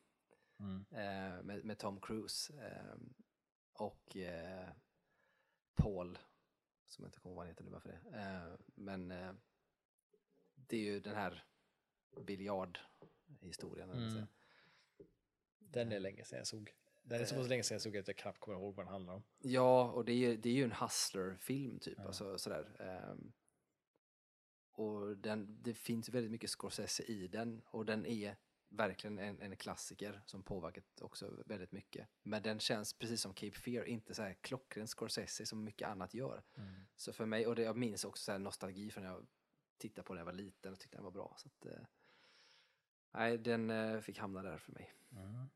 [0.60, 0.86] Mm.
[0.92, 2.96] eh, med, med Tom Cruise eh,
[3.74, 4.70] och eh,
[5.78, 6.18] Paul,
[6.86, 8.18] som jag inte kommer ihåg vad han heter nu bara för det.
[8.20, 9.34] Eh, men eh,
[10.56, 11.44] det är ju den här
[12.22, 13.90] biljardhistorien.
[13.92, 14.28] Mm.
[15.60, 16.74] Den är länge sedan jag såg.
[17.04, 18.92] Den är så pass länge sedan jag såg att jag knappt kommer ihåg vad den
[18.92, 19.24] handlar om.
[19.40, 21.98] Ja, och det är, ju- det är ju en hustler-film typ.
[21.98, 22.04] Ja.
[22.06, 22.76] Alltså, sådär.
[22.80, 23.34] Ehm,
[24.72, 28.38] och den, det finns väldigt mycket Scorsese i den och den är
[28.70, 32.08] verkligen en, en klassiker som påverkat också väldigt mycket.
[32.24, 36.14] Men den känns precis som Cape Fear inte så här klockren Scorsese som mycket annat
[36.14, 36.44] gör.
[36.96, 39.28] Så för mig, och det, jag minns också så här nostalgi från när jag
[39.78, 41.36] tittade på den när jag var liten och tyckte den var bra.
[41.38, 41.86] Så att, eh,
[43.12, 44.94] nej, den eh, fick hamna där för mig.
[45.12, 45.50] Mm.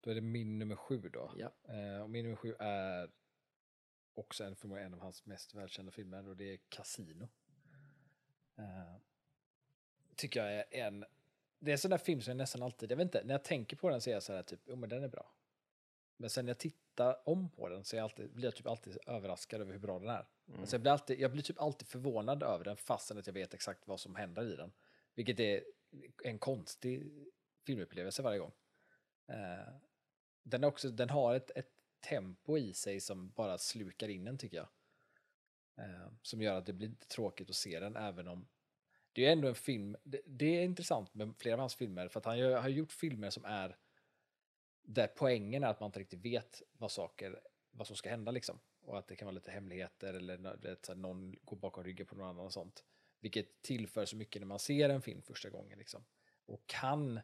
[0.00, 1.34] Då är det min nummer sju då.
[1.36, 1.52] Ja.
[1.74, 3.10] Eh, och min nummer sju är
[4.14, 7.28] också en, förmodligen en av hans mest välkända filmer och det är Casino.
[8.56, 8.96] Eh,
[10.16, 11.04] tycker jag är en,
[11.62, 13.44] det är en sån där film som jag nästan alltid, jag vet inte, när jag
[13.44, 15.32] tänker på den så är jag så här typ, jo men den är bra.
[16.16, 18.66] Men sen när jag tittar om på den så är jag alltid, blir jag typ
[18.66, 20.26] alltid överraskad över hur bra den är.
[20.48, 20.60] Mm.
[20.60, 23.54] Alltså jag, blir alltid, jag blir typ alltid förvånad över den fastän att jag vet
[23.54, 24.72] exakt vad som händer i den.
[25.14, 25.64] Vilket är
[26.24, 27.12] en konstig
[27.66, 28.52] filmupplevelse varje gång.
[29.28, 29.74] Eh,
[30.42, 31.70] den, är också, den har ett, ett
[32.08, 34.68] tempo i sig som bara slukar in en tycker jag.
[35.76, 38.48] Eh, som gör att det blir tråkigt att se den även om
[39.12, 42.20] det är ändå en film, det, det är intressant med flera av hans filmer för
[42.20, 43.76] att han gör, har gjort filmer som är
[44.82, 48.58] där poängen är att man inte riktigt vet vad saker, vad som ska hända liksom.
[48.80, 52.06] Och att det kan vara lite hemligheter eller vet, så här, någon går bakom ryggen
[52.06, 52.84] på någon annan och sånt.
[53.20, 56.04] Vilket tillför så mycket när man ser en film första gången liksom.
[56.46, 57.20] Och kan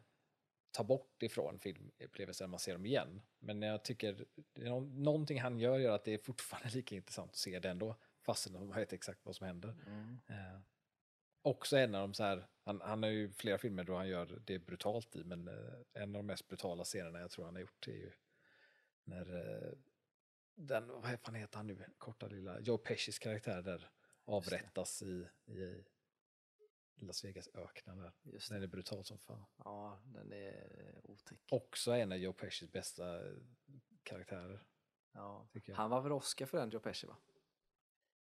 [0.71, 3.21] ta bort ifrån filmupplevelsen när man ser dem igen.
[3.39, 4.25] Men jag tycker
[4.81, 7.95] någonting han gör gör att det är fortfarande lika intressant att se det ändå.
[8.21, 9.75] Fastän de vet exakt vad som händer.
[9.87, 10.19] Mm.
[10.27, 10.59] Eh,
[11.41, 14.41] också en av de så här, han, han har ju flera filmer då han gör
[14.45, 17.61] det brutalt i, men eh, en av de mest brutala scenerna jag tror han har
[17.61, 18.11] gjort är ju
[19.03, 19.73] när eh,
[20.55, 23.89] den, vad fan heter han nu, korta lilla, Joe Pescis karaktär där
[24.25, 25.83] avrättas i, i
[26.95, 28.13] Las Vegas-öknen där.
[28.23, 29.45] Just Den är brutal som fan.
[29.57, 31.39] Ja, den är otäck.
[31.49, 33.21] Också en av Joe Pescis bästa
[34.03, 34.65] karaktärer.
[35.11, 35.47] Ja.
[35.73, 37.17] Han var väl Oscar för den, Joe Pesci va?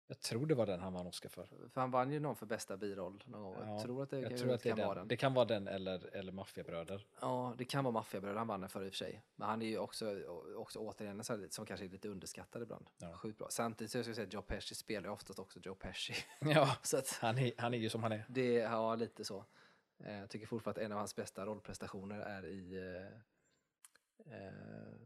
[0.08, 1.46] Jag tror det var den han vann Oscar för.
[1.74, 3.56] För han vann ju någon för bästa biroll någon gång.
[3.60, 4.98] Ja, jag tror att det, Jag tror att det, kan vara den.
[4.98, 5.08] den.
[5.08, 7.06] Det kan vara den eller, eller Maffiabröder.
[7.22, 9.22] Ja, det kan vara Maffiabröder han vann den för i och för sig.
[9.36, 10.24] Men han är ju också,
[10.58, 12.90] också återigen en som kanske är lite underskattad ibland.
[12.98, 13.14] Ja.
[13.18, 13.48] Sjukt bra.
[13.50, 16.14] Samtidigt så ska jag säga att Joe Pesci spelar ju oftast också Joe Pesci.
[16.40, 18.26] Ja, så att han är, han är ju som han är.
[18.30, 19.46] det, ja lite så.
[20.00, 22.76] Eh, Jag tycker fortfarande att en av hans bästa rollprestationer är i,
[24.26, 24.36] eh,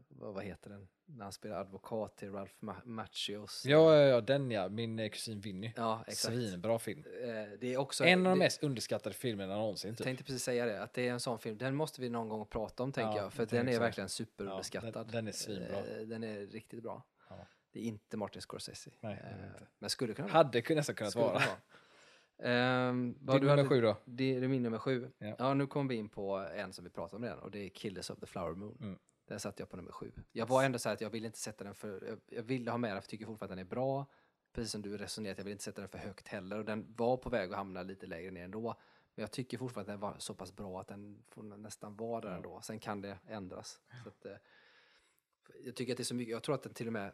[0.08, 0.88] vad, vad heter den?
[1.04, 3.62] När han spelar advokat till Ralph Ma- Macchios.
[3.66, 4.68] Ja, ja, ja, den ja.
[4.68, 5.72] Min eh, kusin Vinny.
[5.76, 6.34] ja exakt.
[6.34, 7.04] Svinbra film.
[7.22, 9.96] Eh, Det är också, En av de det- mest underskattade filmerna någonsin.
[9.96, 10.04] Typ.
[10.04, 12.46] tänkte precis säga det, att det är en sån film, den måste vi någon gång
[12.46, 14.90] prata om tänker Ja, jag, för jag den är verkligen superunderskattad.
[14.94, 15.76] Ja, den- den är svinbra.
[15.78, 17.02] Eh, Den är riktigt bra.
[17.72, 18.90] Det är inte Martin Scorsese.
[19.00, 19.66] Nej, det Eh, inte.
[19.78, 20.36] Men skulle kunna vara.
[20.36, 21.42] Hade nästan kunnat Skulle vara.
[22.42, 23.96] Vad Din du nummer hade- sju då?
[24.04, 25.10] Det är min nummer sju.
[25.18, 25.34] Ja.
[25.38, 25.54] Ja.
[25.54, 28.10] nu kommer vi in på en som vi pratade om redan och det är Killers
[28.10, 28.78] of the Flower Moon.
[28.80, 28.98] Mm.
[29.26, 30.12] Den satte jag på nummer sju.
[30.32, 32.70] Jag var ändå så här att jag ville inte sätta den för, jag, jag ville
[32.70, 34.06] ha med den för jag tycker fortfarande att den är bra.
[34.52, 37.16] Precis som du resonerat, jag vill inte sätta den för högt heller och den var
[37.16, 38.74] på väg att hamna lite lägre ner ändå.
[39.14, 42.20] Men jag tycker fortfarande att den var så pass bra att den får nästan vara
[42.20, 42.36] där Ja.
[42.36, 42.60] ändå.
[42.62, 43.80] Sen kan det ändras.
[44.02, 44.32] Så att, eh,
[45.64, 47.12] jag tycker att det är så mycket, jag tror att den till och med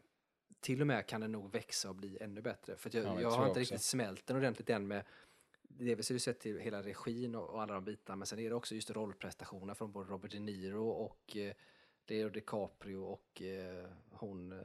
[0.60, 2.76] till och med kan den nog växa och bli ännu bättre.
[2.76, 3.60] För jag, Ja, jag tror har jag inte också.
[3.60, 5.04] riktigt smält den ordentligt än med
[5.62, 8.48] Delvis är det sett till hela regin och, och alla de bitarna, men sen är
[8.48, 11.54] det också just rollprestationerna från både Robert De Niro och eh,
[12.06, 14.58] Leo DiCaprio och eh, hon, eh,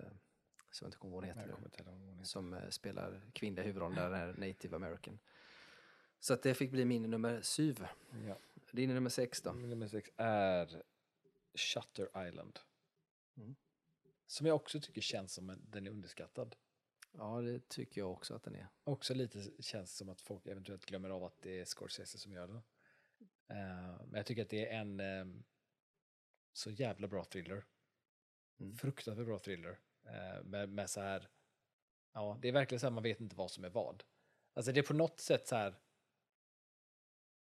[0.71, 2.23] som jag inte kommer ihåg vad hon Jag heter, hon heter.
[2.23, 5.19] som eh, spelar kvinnliga huvudrollen där, den här native american.
[6.19, 7.85] Så att det fick bli min nummer syv.
[8.27, 8.37] Ja.
[8.71, 9.53] Din nummer sex då?
[9.53, 10.83] Min nummer sex är
[11.55, 12.59] Shutter Island.
[13.37, 13.55] Mm.
[14.31, 16.55] Som jag också tycker känns som en, den är underskattad.
[17.11, 18.67] Ja, det tycker jag också att den är.
[18.83, 22.47] Också lite känns som att folk eventuellt glömmer av att det är Scorsese som gör
[22.47, 22.55] den.
[23.47, 25.43] Eh, men jag tycker att det är en ehm,
[26.53, 27.65] så jävla bra thriller.
[28.59, 28.77] Mm.
[28.77, 29.79] Fruktansvärt bra thriller.
[30.05, 31.29] Eh, med, med så här,
[32.13, 34.03] ja, det är verkligen så här man vet inte vad som är vad.
[34.53, 35.75] Alltså det är på något sätt så här,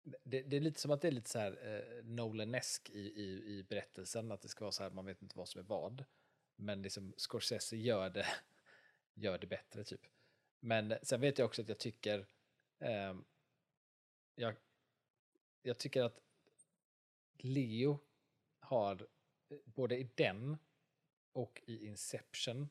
[0.02, 3.58] det, det är lite som att det är lite så här eh, Nolan-esk i, i,
[3.58, 6.04] i berättelsen, att det ska vara så här, man vet inte vad som är vad.
[6.56, 8.26] Men liksom Scorsese gör det,
[9.14, 10.06] gör det bättre typ.
[10.60, 12.26] Men sen vet jag också att jag tycker,
[12.78, 13.24] ehm,
[14.34, 14.54] jag,
[15.62, 16.20] jag tycker att
[17.38, 17.98] Leo
[18.58, 19.06] har,
[19.48, 20.58] eh, både i den
[21.32, 22.68] och i Inception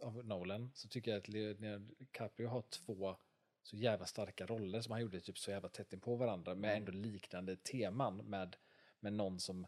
[0.00, 3.16] av Nolan, så tycker jag att Leonardo DiCaprio har två
[3.62, 6.76] så jävla starka roller som han gjorde typ så jävla tätt in på varandra med
[6.76, 8.56] ändå liknande teman med,
[9.00, 9.66] med någon som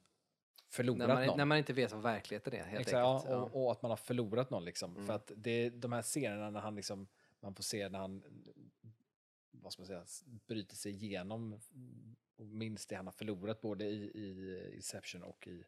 [0.68, 1.36] förlorat När man, någon.
[1.36, 3.30] när man inte vet vad verkligheten är helt Exakt, enkelt.
[3.30, 4.94] ja, och, och att man har förlorat någon liksom.
[4.94, 5.06] Mm.
[5.06, 7.08] För att det är de här scenerna när han liksom,
[7.40, 8.22] man får se när han,
[9.50, 10.04] vad ska man säga,
[10.46, 11.60] bryter sig igenom
[12.36, 15.64] och minns det han har förlorat både i, i Inception och i,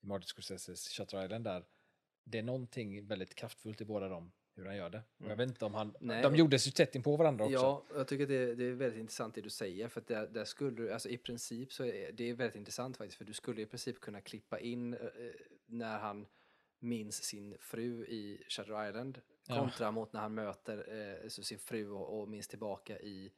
[0.00, 1.64] i Martin Scorseses Shutter Island där.
[2.24, 4.98] Det är någonting väldigt kraftfullt i båda dem, hur han gör det.
[4.98, 5.38] Och jag Mm.
[5.38, 7.54] vet inte om han, Nej, de gjordes ju tätt in på varandra också.
[7.56, 9.88] Ja, jag tycker att det, det är väldigt intressant det du säger.
[9.88, 12.96] För att där, där skulle du, alltså i princip så är det är väldigt intressant
[12.96, 13.18] faktiskt.
[13.18, 14.98] För du skulle i princip kunna klippa in eh,
[15.66, 16.26] när han
[16.78, 19.20] minns sin fru i Shutter Island.
[19.48, 19.58] Ja.
[19.58, 20.78] Kontra mot när han möter
[21.22, 23.32] eh, sin fru och, och minns tillbaka i,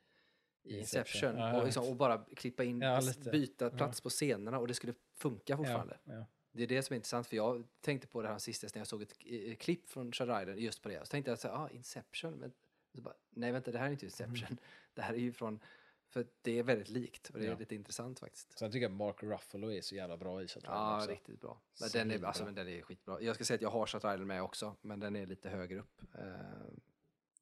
[0.64, 0.78] i Inception.
[0.78, 1.36] Inception.
[1.38, 3.00] Ja, och, ja, liksom, och bara klippa in, Ja,
[3.32, 3.70] byta Ja.
[3.70, 5.98] plats på scenerna och det skulle funka fortfarande.
[6.04, 6.26] Ja, ja.
[6.52, 8.86] Det är det som är intressant, för jag tänkte på det här sista när jag
[8.86, 10.98] såg ett eh, klipp från Island just på det.
[11.06, 12.52] Så tänkte jag så här, ah, Inception, men
[12.92, 14.56] bara, nej vänta, det här är inte Inception.
[14.94, 15.60] Det här är ju från,
[16.08, 17.58] för det är väldigt likt och det är Ja.
[17.58, 18.58] lite intressant faktiskt.
[18.58, 21.10] Sen tycker jag Mark Ruffalo är så jävla bra i Shutter Ja, också.
[21.10, 21.60] riktigt bra.
[21.80, 23.20] Men den, är, alltså, men den är skitbra.
[23.20, 26.02] Jag ska säga att jag har Shutter med också, men den är lite högre upp.
[26.14, 26.24] Eh,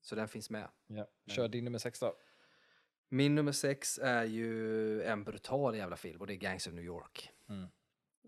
[0.01, 0.68] Så den finns med.
[0.87, 1.07] Ja.
[1.27, 2.16] Kör din nummer sex då.
[3.09, 6.85] Min nummer sex är ju en brutal jävla film och det är Gangs of New
[6.85, 7.31] York.
[7.49, 7.68] Mm.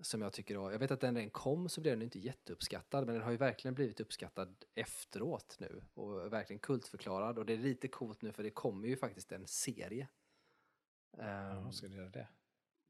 [0.03, 3.15] Som jag tycker, jag vet att när den kom så blev den inte jätteuppskattad, men
[3.15, 7.39] den har ju verkligen blivit uppskattad efteråt nu och verkligen kultförklarad.
[7.39, 10.09] Och det är lite coolt nu för det kommer ju faktiskt en serie.
[11.17, 12.29] Ja, Ehm, ska du göra det?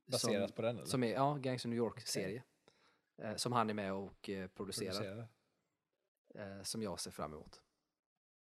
[0.07, 0.87] Baserat som, på den eller?
[0.87, 2.42] som är, ja, Gangs of New York-serie.
[3.18, 4.92] Eh, som han är med och eh, producerar.
[4.92, 5.29] Producerar?
[6.59, 7.62] eh, som jag ser fram emot.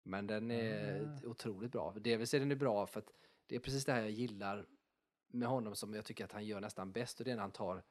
[0.03, 1.29] Men den är Ah.
[1.29, 1.93] otroligt bra.
[1.93, 3.13] Delvis är den är bra för att
[3.47, 4.67] det är precis det här jag gillar
[5.27, 7.53] med honom som jag tycker att han gör nästan bäst och det är när han
[7.53, 7.85] tar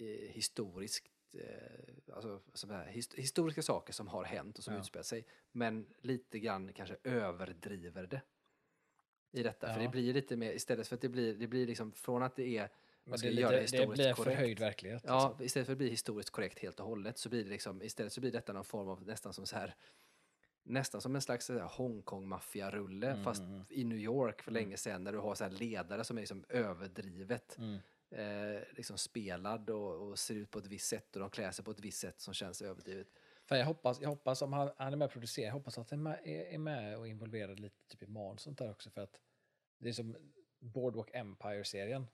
[0.00, 4.80] eh, historiskt eh, alltså, här, his, historiska saker som har hänt och som Ja.
[4.80, 8.20] utspelar sig men lite grann kanske överdriver det
[9.32, 9.66] i detta.
[9.66, 9.82] För Ja.
[9.82, 12.56] det blir lite mer, istället för att det blir, det blir liksom från att det
[12.58, 12.68] är
[13.04, 14.16] Men ska det, lite, det det blir korrekt.
[14.16, 15.02] förhöjd verklighet.
[15.06, 15.44] Ja, liksom.
[15.44, 18.20] istället för att bli historiskt korrekt helt och hållet så blir det liksom, istället så
[18.20, 19.74] blir detta någon form av nästan som så här
[20.62, 23.66] nästan som en slags Hongkong-maffiarulle Mm, fast mm, mm.
[23.70, 24.62] i New York för Mm.
[24.62, 27.78] länge sedan när du har så här ledare som är liksom överdrivet Mm.
[28.10, 31.64] Eh, liksom spelad och, och ser ut på ett visst sätt och de klär sig
[31.64, 33.08] på ett visst sätt som känns överdrivet.
[33.44, 35.90] Fan, jag, hoppas, jag hoppas om han, han är med och producerar, jag hoppas att
[35.90, 39.20] han är med, och involverad lite typ i manus och sånt där också för att
[39.78, 40.16] det är som
[40.58, 42.06] Boardwalk Empire-serien.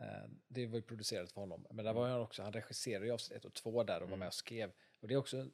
[0.00, 1.66] Eh, det var ju producerat för honom.
[1.70, 4.06] Men där var han också, han regisserade ju avsnitt ett och två där och var
[4.06, 4.18] Mm.
[4.18, 4.72] med och skrev.
[5.00, 5.52] Och det är också en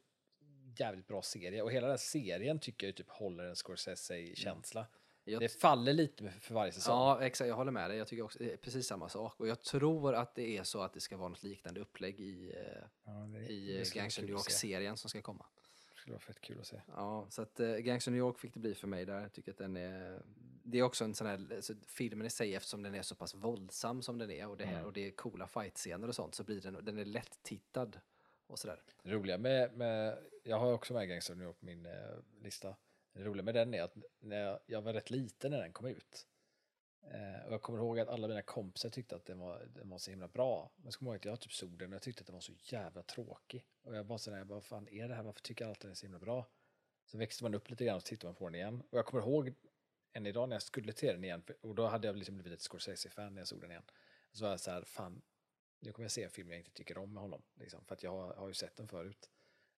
[0.77, 1.61] jävligt bra serie.
[1.61, 4.87] Och hela den serien tycker jag typ håller en Scorsese-känsla.
[5.23, 6.93] Jag, Det faller lite för varje säsong.
[6.95, 7.97] ja, exakt, jag håller med dig.
[7.97, 9.39] Jag tycker också precis samma sak.
[9.39, 12.53] Och jag tror att det är så att det ska vara något liknande upplägg i,
[12.55, 14.33] eh, Ja, det, i det skulle vara Gangs of kul New.
[14.33, 15.45] York-serien som ska komma.
[15.93, 16.81] Det skulle vara fett kul att se.
[16.87, 19.21] Ja, så att uh, Gangs of New York fick det bli för mig där.
[19.21, 20.21] Jag tycker att den är...
[20.63, 23.35] Det är också en sån här, alltså, filmen i sig eftersom den är så pass
[23.35, 24.85] våldsam som den är och det, här, Mm.
[24.85, 27.99] och det är coola fight-scener och sånt så blir den, den är lätt-tittad
[28.47, 28.81] och sådär.
[29.03, 31.91] Det roliga med, med jag har också med Gangster New York på min eh,
[32.41, 32.75] lista.
[33.13, 35.87] Det roliga med den är att när jag, jag var rätt liten när den kom
[35.87, 36.27] ut.
[37.03, 39.97] Eh, och jag kommer ihåg att alla mina kompisar tyckte att den var, den var
[39.97, 40.71] så himla bra.
[40.75, 42.33] Men så kommer jag ihåg att jag typ såg den och jag tyckte att den
[42.33, 43.65] var så jävla tråkig.
[43.81, 45.23] Och jag bara sådär, jag bara, vad fan är det här?
[45.23, 46.47] Varför tycker alla att den är så himla bra?
[47.05, 48.83] Så växte man upp lite grann och tittade man på den igen.
[48.89, 49.53] Och jag kommer ihåg
[50.13, 52.61] än idag när jag skulle till den igen, och då hade jag liksom blivit ett
[52.61, 53.83] Scorsese-fan när jag såg den igen.
[54.31, 55.21] Så var jag så här, fan,
[55.79, 58.03] nu kommer jag se en film jag inte tycker om med honom, liksom, för att
[58.03, 59.29] jag har, har ju sett den förut.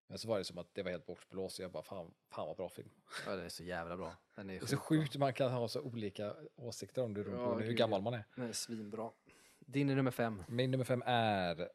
[0.07, 2.47] Men så var det som att det var helt bortblåst och jag bara, fan, fan
[2.47, 2.89] vad bra film.
[3.25, 4.15] Ja, den är så jävla bra.
[4.35, 7.57] Den är Det är så sjukt man kan ha så olika åsikter om det Ja,
[7.59, 8.23] hur gammal man är.
[8.35, 9.11] Den är svinbra.
[9.59, 10.43] Din är nummer fem.
[10.47, 11.69] Min nummer fem är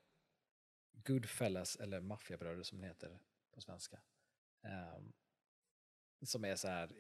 [0.93, 3.19] Goodfellas, eller Maffiabröder som den heter
[3.55, 4.01] på svenska.
[4.63, 5.13] Ehm,
[6.27, 6.93] som är så här,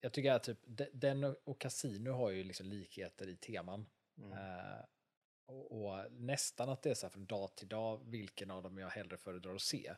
[0.00, 3.86] jag tycker att typ, de- den och- Casino har ju liksom likheter i teman.
[4.18, 4.32] Mm.
[4.32, 4.84] Eh,
[5.46, 8.78] och, och nästan att det är så här från dag till dag vilken av dem
[8.78, 9.94] jag hellre föredrar att se.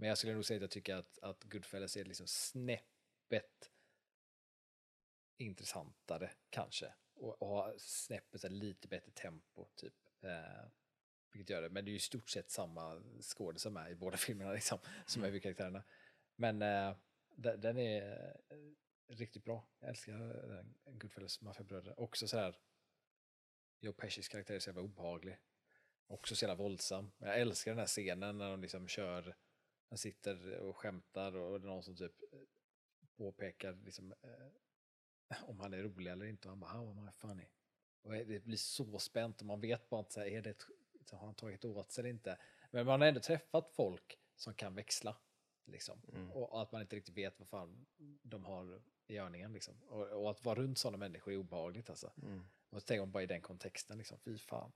[0.00, 3.70] Men jag skulle nog säga att jag tycker att, att Goodfellas är liksom snäppet
[5.36, 6.92] intressantare kanske.
[7.14, 9.94] Och, och har snäppet lite bättre tempo typ.
[10.22, 10.68] Eh,
[11.32, 11.70] vilket gör det.
[11.70, 15.22] Men det är ju i stort sett samma skådisar med i båda filmerna liksom, som
[15.22, 15.82] är huvudkaraktärerna.
[16.36, 16.96] Men eh,
[17.36, 19.68] den, den är eh, riktigt bra.
[19.78, 20.12] Jag älskar
[20.48, 22.00] den Goodfellas Maffiabröder.
[22.00, 22.56] Också så här
[23.80, 25.38] Joe Pescis karaktär är så jävla obehaglig.
[26.06, 27.12] Också så jävla våldsam.
[27.18, 29.36] Jag älskar den här scenen när de liksom kör,
[29.90, 32.38] de sitter och skämtar och det är någon som typ eh,
[33.16, 36.48] påpekar liksom, eh, om han är rolig eller inte.
[36.48, 37.48] Och han bara, how am I funny?
[38.02, 40.64] Och det blir så spänt och man vet bara inte, så här, är det ett,
[41.04, 42.38] så har han tagit åt sig eller inte?
[42.70, 45.16] Men man har ändå träffat folk som kan växla.
[45.64, 46.02] Liksom.
[46.12, 46.30] Mm.
[46.30, 47.86] Och att man inte riktigt vet vad fan
[48.22, 49.52] de har i görningen.
[49.52, 49.82] Liksom.
[49.82, 52.12] Och, och att vara runt sådana människor är obehagligt alltså.
[52.22, 52.44] Mm.
[52.70, 54.72] Och tänker man bara i den kontexten, liksom, fy fan.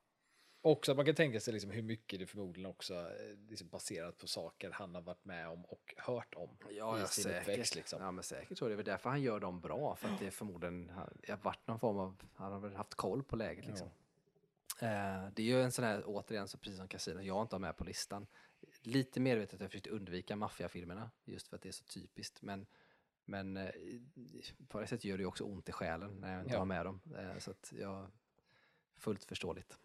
[0.67, 4.17] Också att man kan tänka sig liksom hur mycket det förmodligen också är liksom baserat
[4.17, 7.41] på saker han har varit med om och hört om Ja, i ja sin säkert.
[7.41, 7.75] uppväxt.
[7.75, 8.01] Liksom.
[8.01, 8.67] Ja, men säkert så.
[8.67, 9.95] Det är väl därför han gör dem bra.
[9.95, 12.95] För att det är förmodligen det har varit någon form av, han har väl haft
[12.95, 13.87] koll på läget liksom.
[14.81, 17.59] Eh, det är ju en sån här, återigen, så precis som Casino, jag inte har
[17.59, 18.27] med på listan.
[18.81, 22.41] Lite medvetet har jag försökt undvika maffiafilmerna, just för att det är så typiskt.
[22.41, 22.65] Men,
[23.25, 23.69] men eh,
[24.67, 26.59] på ett sätt gör det ju också ont i själen när jag inte Ja.
[26.59, 27.01] har med dem.
[27.17, 28.07] Eh, så att jag,
[28.95, 29.77] fullt förståeligt.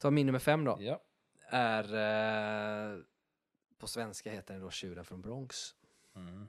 [0.00, 1.02] Ta min nummer fem då Ja.
[1.48, 1.84] är
[2.94, 2.98] eh,
[3.78, 5.56] på svenska heter den då Tjuren från Bronx.
[6.14, 6.48] Mm.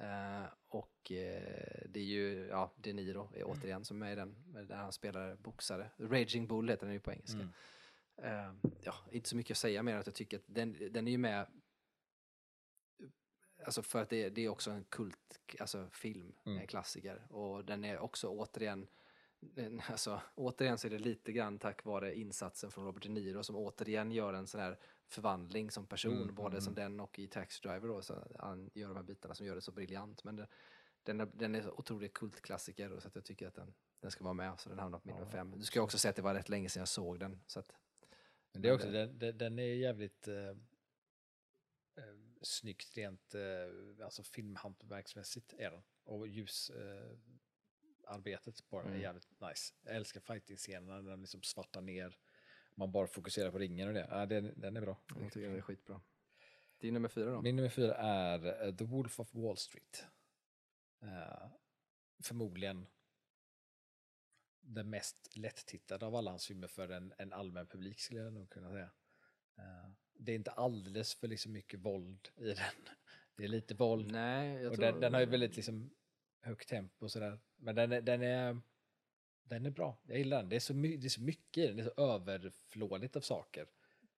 [0.00, 4.16] Eh, och eh, det är ju, ja, De Niro är återigen som är med i
[4.16, 5.90] den, där han spelar boxare.
[5.98, 7.38] Raging Bull heter den ju på engelska.
[7.40, 7.52] Mm.
[8.62, 11.06] Eh, ja, inte så mycket att säga mer än att jag tycker att den, den
[11.08, 11.46] är ju med,
[13.64, 16.58] alltså för att det, det är också en kult, alltså film, Mm.
[16.58, 17.32] en klassiker.
[17.32, 18.86] Och den är också återigen,
[19.90, 23.56] alltså, återigen så är det lite grann tack vare insatsen från Robert De Niro som
[23.56, 24.78] återigen gör en sån här
[25.08, 28.70] förvandling som person, Mm, både mm, som den och i Taxi Driver då, så han
[28.74, 30.24] gör de här bitarna som gör det så briljant.
[30.24, 30.48] Men det,
[31.02, 34.24] den, är, den är så otrolig kultklassiker och så jag tycker att den, den ska
[34.24, 35.20] vara med, så den hamnar på min Ja.
[35.20, 35.54] nummer fem.
[35.58, 37.60] Du ska jag också säga att det var rätt länge sedan jag såg den, så
[37.60, 37.72] att
[38.52, 40.48] Men det är också, den, den, den är jävligt eh,
[41.96, 45.82] eh, snyggt rent eh, alltså filmhantverksmässigt är den.
[46.04, 47.41] Och ljusarbetet eh,
[48.06, 49.02] arbetet på den är Mm.
[49.02, 49.74] jävligt nice.
[49.82, 52.18] Jag älskar fighting-scenerna när den liksom svartar ner.
[52.74, 54.06] Man bara fokuserar på ringen och det.
[54.10, 54.96] Ja, den, den är bra.
[55.20, 56.00] jag tycker den är skitbra.
[56.78, 57.42] Din nummer fyra då?
[57.42, 60.04] Min nummer fyra är eh, The Wolf of Wall Street.
[61.02, 61.46] Eh,
[62.22, 62.86] förmodligen
[64.60, 68.50] den mest lättittade av alla hans filmer för en, en allmän publik skulle jag nog
[68.50, 68.90] kunna säga.
[69.58, 72.56] Eh, det är inte alldeles för liksom mycket våld i den.
[73.36, 74.86] Det är lite våld Nej, jag och tror...
[74.92, 75.90] den, den har ju väldigt liksom
[76.42, 77.38] högt tempo och sådär.
[77.56, 78.60] Men den är, den är
[79.44, 79.98] den är bra.
[80.06, 80.48] Jag gillar den.
[80.48, 81.76] Det är så, my, det är så mycket i den.
[81.76, 83.66] Det är så överflådigt av saker.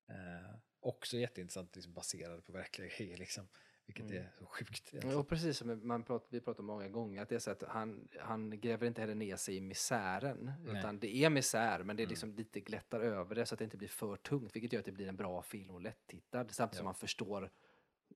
[0.09, 3.17] Eh, också jätteintressant liksom, baserade på verkliga grejer.
[3.17, 3.49] Liksom,
[3.87, 4.17] vilket Mm.
[4.23, 4.89] är så sjukt.
[4.89, 5.17] Egentligen.
[5.19, 7.63] och precis som man prat, vi pratar om många gånger, att det är så att
[7.63, 10.53] han, han gräver inte heller ner sig i misären.
[10.65, 10.79] Nej.
[10.79, 12.11] Utan det är misär, men det är Mm.
[12.11, 14.87] liksom lite glättar över det så att det inte blir för tungt, vilket gör att
[14.87, 16.51] det blir en bra film och lättittad.
[16.51, 16.89] Samtidigt som Ja.
[16.89, 17.51] man förstår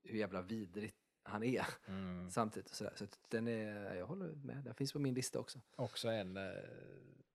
[0.03, 0.97] hur jävla vidrigt
[1.29, 1.67] han är.
[1.87, 2.31] Mm.
[2.31, 2.93] Samtidigt, så, där.
[2.97, 5.61] så den är, jag håller med, den finns på min lista också.
[5.77, 6.53] Också en, eh,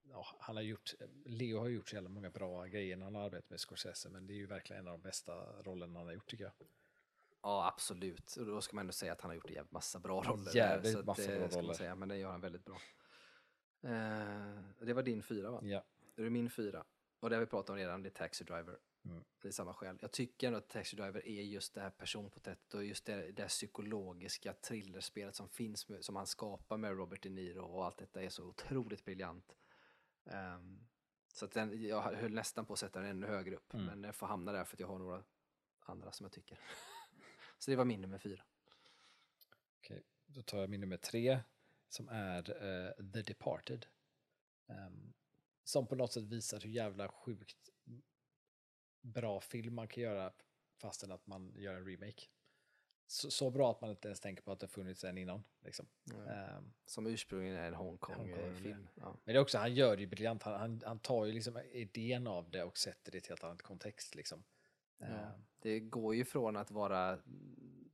[0.09, 0.93] ja, han har gjort,
[1.25, 4.27] Leo har gjort så jävla många bra grejer när han har arbetat med Scorsese, men
[4.27, 6.53] det är ju verkligen en av de bästa rollerna han har gjort tycker jag.
[7.41, 8.35] Ja, absolut.
[8.35, 10.55] Och då ska man ändå säga att han har gjort en jävligt massa bra roller.
[10.55, 11.73] Jävligt där, massa det bra roller.
[11.73, 12.77] Säga, men det gör han väldigt bra.
[13.81, 15.59] Eh, det var din fyra va?
[15.63, 15.83] Ja.
[16.15, 16.83] Då är det min fyra.
[17.19, 18.77] Och det har vi pratat om redan, det är Taxi Driver.
[19.05, 19.23] Mm.
[19.41, 19.97] Det är samma skäl.
[20.01, 23.41] Jag tycker ändå att Taxi Driver är just det här personporträttet och just det, det
[23.41, 27.97] här psykologiska thrillerspelet som finns, med, som han skapar med Robert De Niro och allt
[27.97, 29.55] detta är så otroligt briljant.
[30.25, 30.87] Ehm,
[31.27, 33.85] så att den, jag höll nästan på att sätta den ännu högre upp, Mm.
[33.85, 35.23] men jag får hamna där för att jag har några
[35.79, 36.59] andra som jag tycker.
[37.59, 38.43] så det var min nummer fyra.
[39.77, 41.39] Okej, då tar jag min nummer tre
[41.89, 43.85] som är eh, The Departed.
[44.67, 45.13] Ehm,
[45.63, 47.69] som på något sätt visar hur jävla sjukt
[49.03, 50.33] bra film man kan göra
[50.81, 52.21] fastän att man gör en remake.
[53.07, 55.43] så, så bra att man inte ens tänker på att det funnits en innan.
[55.63, 55.85] Liksom.
[56.03, 56.31] Ja.
[56.33, 58.73] Ehm, Som ursprungligen är en Hongkong-film.
[58.73, 59.17] Hongkong, ja.
[59.23, 60.43] men det är också, han gör det ju briljant.
[60.43, 63.43] Han, han, han tar ju liksom idén av det och sätter det i ett helt
[63.43, 64.15] annat kontext.
[64.15, 64.43] Liksom.
[64.97, 65.05] Ja.
[65.05, 67.19] Ehm, Det går ju från att vara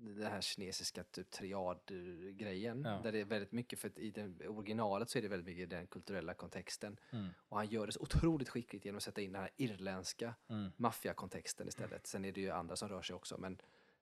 [0.02, 3.00] den här kinesiska typ triad-grejen, Ja.
[3.04, 5.88] där det är väldigt mycket, för i den, originalet så är det väldigt mycket den
[5.88, 7.00] kulturella kontexten.
[7.12, 7.28] Mm.
[7.50, 10.72] Och han gör det så otroligt skickligt genom att sätta in den här irländska Mm.
[10.78, 12.08] maffiakontexten istället.
[12.08, 13.62] Sen är det ju andra som rör sig också, men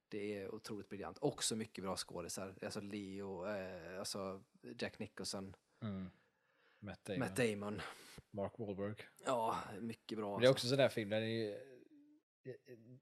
[0.10, 1.18] det är otroligt briljant.
[1.22, 4.44] Också mycket bra skådisar, alltså Leo, eh, alltså
[4.80, 6.10] Jack Nicholson, Mm.
[6.80, 7.82] Matt Damon, Matt Damon.
[8.32, 8.96] Mark Wahlberg.
[9.26, 10.28] Ja, mycket bra.
[10.40, 10.52] Det är alltså.
[10.52, 11.77] också sån där film där det är,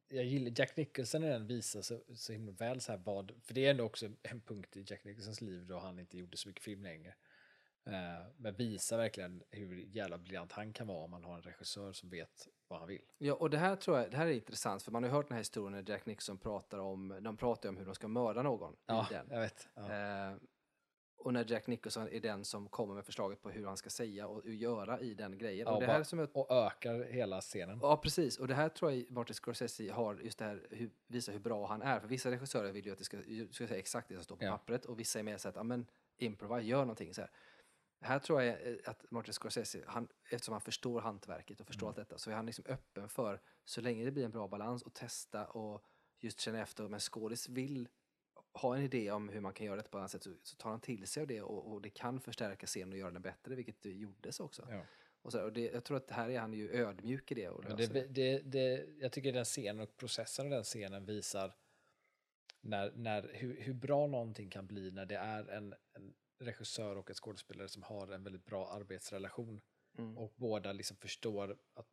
[0.07, 3.53] jag, gillar Jack Nicholson när den visar så, så himla väl så här vad, för
[3.53, 6.49] det är ändå också en punkt i Jack Nicholsons liv då han inte gjorde så
[6.49, 7.15] mycket film längre.
[7.85, 11.93] Eh, men visar verkligen hur jävla briljant han kan vara om man har en regissör
[11.93, 13.01] som vet vad han vill.
[13.17, 15.27] Ja, och det här tror jag, det här är intressant, för man har ju hört
[15.27, 18.41] den här historien när Jack Nixon pratar om, de pratar om hur de ska mörda
[18.41, 19.27] någon Ja, i den.
[19.29, 19.69] jag vet.
[19.75, 19.81] Ja.
[19.81, 20.37] Eh,
[21.25, 24.27] och när Jack Nicholson är den som kommer med förslaget på hur han ska säga
[24.27, 25.65] och göra i den grejen.
[25.67, 27.79] Ja, och det bara- här som jag, Och ökar hela scenen.
[27.81, 28.39] ja, precis.
[28.39, 31.67] Och det här tror jag Martin Scorsese har just det här, hur, visar hur bra
[31.67, 31.99] han är.
[31.99, 33.17] För vissa regissörer vill ju att det ska,
[33.51, 34.51] ska säga exakt det som står på Ja.
[34.51, 35.85] pappret och vissa är mer så att, ja men,
[36.17, 37.31] improvise, gör någonting så här.
[38.01, 41.89] Här tror jag att Martin Scorsese, han, eftersom han förstår hantverket och förstår Mm.
[41.89, 44.83] allt detta, så är han liksom öppen för, så länge det blir en bra balans,
[44.83, 45.83] och testa och
[46.19, 47.87] just känna efter om en skådis vill
[48.55, 50.55] ha en idé om hur man kan göra det på ett annat sätt, så, så
[50.55, 53.21] tar han till sig av det och, och det kan förstärka scenen och göra den
[53.21, 54.67] bättre, vilket det gjordes också.
[54.69, 54.81] Ja.
[55.21, 57.49] Och så, och det, jag tror att här är han ju ödmjuk i det.
[57.49, 61.55] Och löser det, det, det, jag tycker den scenen och processen av den scenen visar
[62.61, 67.09] när, när, hur, hur bra någonting kan bli när det är en, en regissör och
[67.09, 69.61] en skådespelare som har en väldigt bra arbetsrelation
[69.97, 70.17] Mm.
[70.17, 71.87] och båda liksom förstår att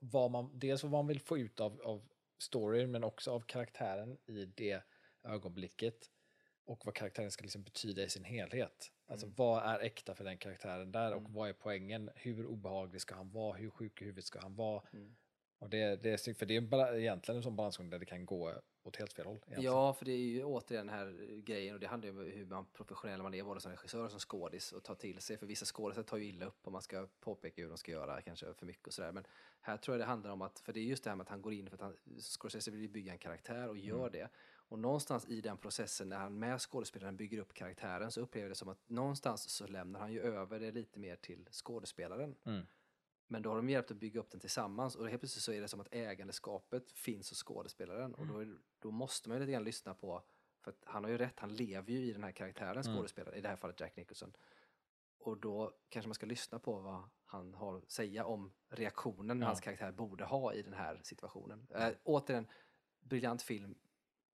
[0.00, 2.08] vad man, dels vad man vill få ut av, av
[2.38, 4.82] storyn men också av karaktären i det
[5.24, 6.10] ögonblicket
[6.64, 8.92] och vad karaktären ska liksom betyda i sin helhet.
[9.06, 9.34] Alltså Mm.
[9.36, 11.32] vad är äkta för den karaktären där och Mm.
[11.32, 12.10] vad är poängen?
[12.16, 13.56] Hur obehaglig ska han vara?
[13.56, 14.82] Hur sjuk i huvudet ska han vara?
[14.92, 15.16] Mm.
[15.58, 18.26] Och det, det är snyggt, för det är egentligen en sån balansgång där det kan
[18.26, 19.36] gå åt helt fel håll.
[19.36, 19.62] egentligen.
[19.64, 22.46] Ja, för det är ju återigen den här grejen och det handlar ju om hur
[22.46, 25.36] man professionell man är, både som regissör och som skådis och ta till sig.
[25.36, 28.22] För vissa skådisar tar ju illa upp om man ska påpeka hur de ska göra,
[28.22, 29.12] kanske för mycket och sådär.
[29.12, 29.24] Men
[29.60, 31.30] här tror jag det handlar om att, för det är just det här med att
[31.30, 34.12] han går in för att han, Scorsese vill bygga en karaktär och gör Mm.
[34.12, 34.28] det.
[34.70, 38.50] Och någonstans i den processen, när han med skådespelaren bygger upp karaktären, så upplever jag
[38.50, 42.36] det som att någonstans så lämnar han ju över det lite mer till skådespelaren.
[42.44, 42.66] Mm.
[43.26, 45.60] Men då har de hjälpt att bygga upp den tillsammans och helt plötsligt så är
[45.60, 48.14] det som att ägandeskapet finns hos skådespelaren.
[48.14, 50.22] Och då, är, då måste man ju lite grann lyssna på,
[50.60, 52.96] för att han har ju rätt, han lever ju i den här karaktären Mm.
[52.96, 54.32] skådespelaren, i det här fallet Jack Nicholson.
[55.18, 59.46] Och då kanske man ska lyssna på vad han har att säga om reaktionen Ja.
[59.46, 61.66] hans karaktär borde ha i den här situationen.
[61.74, 62.46] Äh, återigen,
[63.00, 63.74] briljant film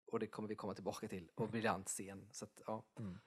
[0.06, 1.30] och det kommer vi komma tillbaka till.
[1.34, 2.28] Och briljant scen.
[2.32, 2.86] Så att, ja.
[2.98, 3.18] Mm.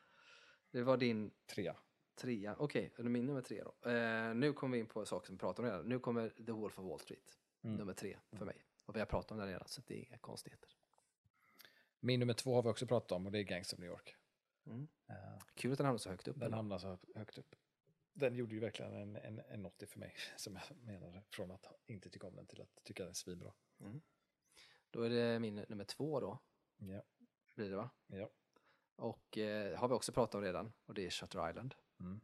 [0.72, 1.76] Det var din Trea.
[2.16, 3.90] Trea, okej, okay, min nummer tre då.
[3.90, 5.90] Eh, nu kommer vi in på saker som vi pratade om redan.
[5.90, 7.78] Nu kommer The Wolf of Wall Street, Mm.
[7.78, 8.66] nummer tre för mig.
[8.86, 10.70] Och vi har pratat om den redan, så det är inga konstigheter.
[12.00, 14.16] Min nummer två har vi också pratat om och det är Gangs of New York.
[14.66, 14.88] Mm.
[15.10, 15.16] Eh,
[15.56, 16.36] Kul att den hamnar så högt upp.
[16.36, 16.58] Den ändå.
[16.58, 17.56] hamnar så högt upp.
[18.14, 21.66] Den gjorde ju verkligen en, en, en 80 för mig, som jag menade, från att
[21.86, 23.54] inte tycka om den till att tycka den är svinbra.
[24.90, 26.40] Då är det min nummer två då,
[26.78, 27.02] Ja,
[27.56, 27.90] blir det va?
[28.08, 28.30] ja.
[28.96, 31.76] Och eh, har vi också pratat om redan, och det är Shutter Island.
[32.00, 32.20] Mm.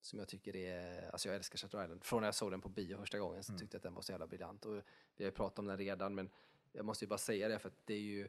[0.00, 2.04] Som jag tycker är, alltså jag älskar Shutter Island.
[2.04, 3.60] Från när jag såg den på bio första gången så Mm.
[3.60, 4.64] tyckte jag att den var så jävla briljant.
[4.64, 4.74] Och
[5.16, 6.30] vi har ju pratat om den redan, men
[6.72, 8.28] jag måste ju bara säga det för att det är ju,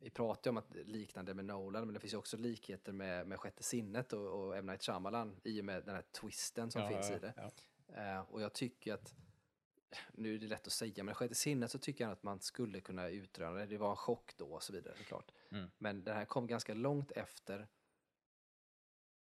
[0.00, 3.26] vi pratar ju om att liknande med Nolan, men det finns ju också likheter med,
[3.26, 4.66] med Sjätte sinnet och, och M.
[4.66, 7.34] Night Shyamalan i och med den här twisten som Ja, finns i det.
[7.36, 7.50] ja.
[8.02, 9.14] Eh, och jag tycker att,
[10.12, 12.80] nu är det lätt att säga, men Sjätte sinnet så tycker jag att man skulle
[12.80, 13.66] kunna utröna det.
[13.66, 15.32] Det var en chock då och så vidare såklart.
[15.50, 15.70] Mm.
[15.78, 17.68] Men den här kom ganska långt efter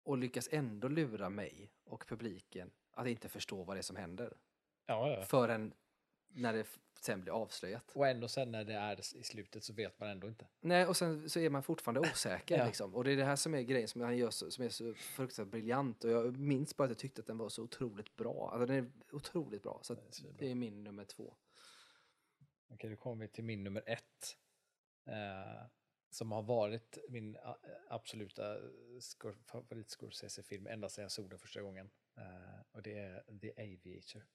[0.03, 4.37] och lyckas ändå lura mig och publiken att inte förstå vad det är som händer.
[4.85, 5.25] Ja, ja.
[5.25, 5.73] Förrän
[6.27, 6.67] när det
[6.99, 7.91] sen blir avslöjat.
[7.93, 10.47] Och ändå sen när det är i slutet så vet man ändå inte.
[10.61, 12.57] Nej, och sen så är man fortfarande osäker.
[12.57, 12.65] Ja.
[12.65, 12.95] liksom.
[12.95, 14.93] Och det är det här som är grejen som han gör så, som är så
[14.93, 16.03] fruktansvärt briljant.
[16.03, 18.49] Och jag minns bara att jag tyckte att den var så otroligt bra.
[18.51, 19.79] Alltså den är otroligt bra.
[19.83, 20.37] Så Den är svinbra.
[20.39, 21.35] det är min nummer två.
[22.69, 24.37] Okej, då kommer vi till min nummer ett.
[25.07, 25.63] Eh,
[26.09, 27.57] som har varit min a-
[27.89, 28.57] absoluta
[29.45, 31.89] favorit Scorsese-film ända sedan jag såg den första gången.
[32.17, 34.25] Eh, och det är The Aviator.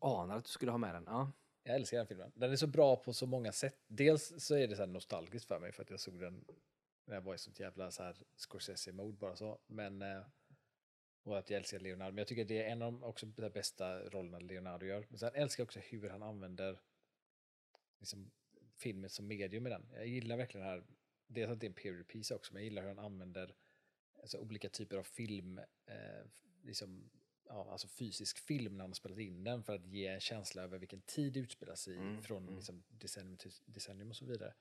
[0.00, 1.04] Anar att du skulle ha med den.
[1.06, 1.32] Ja.
[1.62, 2.32] Jag älskar den filmen.
[2.34, 3.84] Den är så bra på så många sätt.
[3.86, 6.44] Dels så är det så här nostalgiskt för mig för att jag såg den
[7.04, 9.58] när jag var i sånt jävla så här Scorsese-mode bara så.
[9.66, 10.22] Men eh,
[11.22, 12.10] och att jag älskar Leonardo.
[12.10, 15.06] Men jag tycker det är en av de också de bästa rollerna Leonardo gör.
[15.08, 16.80] Men sen älskar jag också hur han använder
[17.98, 18.30] liksom,
[18.74, 19.86] filmen som medium i den.
[19.92, 20.84] Jag gillar verkligen det här
[21.26, 23.54] dels att det är en period piece också, men jag gillar hur han använder
[24.20, 26.24] alltså, olika typer av film, eh,
[26.62, 27.10] liksom,
[27.50, 30.78] ja, alltså fysisk film när har spelat in den för att ge en känsla över
[30.78, 32.56] vilken tid det utspelar sig i, Mm, från mm.
[32.56, 34.54] Liksom, decennium till decennium och så vidare.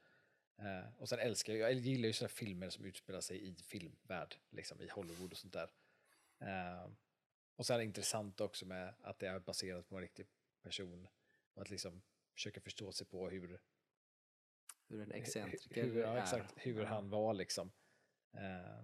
[0.57, 4.35] Eh, och sen älskar jag, jag gillar ju sådana filmer som utspelar sig i filmvärld,
[4.49, 5.71] liksom i Hollywood och sånt där.
[6.39, 6.91] Eh,
[7.55, 10.27] och sen är det intressant också med att det är baserat på en riktig
[10.61, 11.07] person
[11.53, 12.01] och att liksom
[12.33, 13.59] försöka förstå sig på hur,
[14.87, 16.21] Hur en excentriker hur, ja, är.
[16.21, 16.87] exakt, hur Ja.
[16.87, 17.71] han var liksom.
[18.33, 18.83] Eh,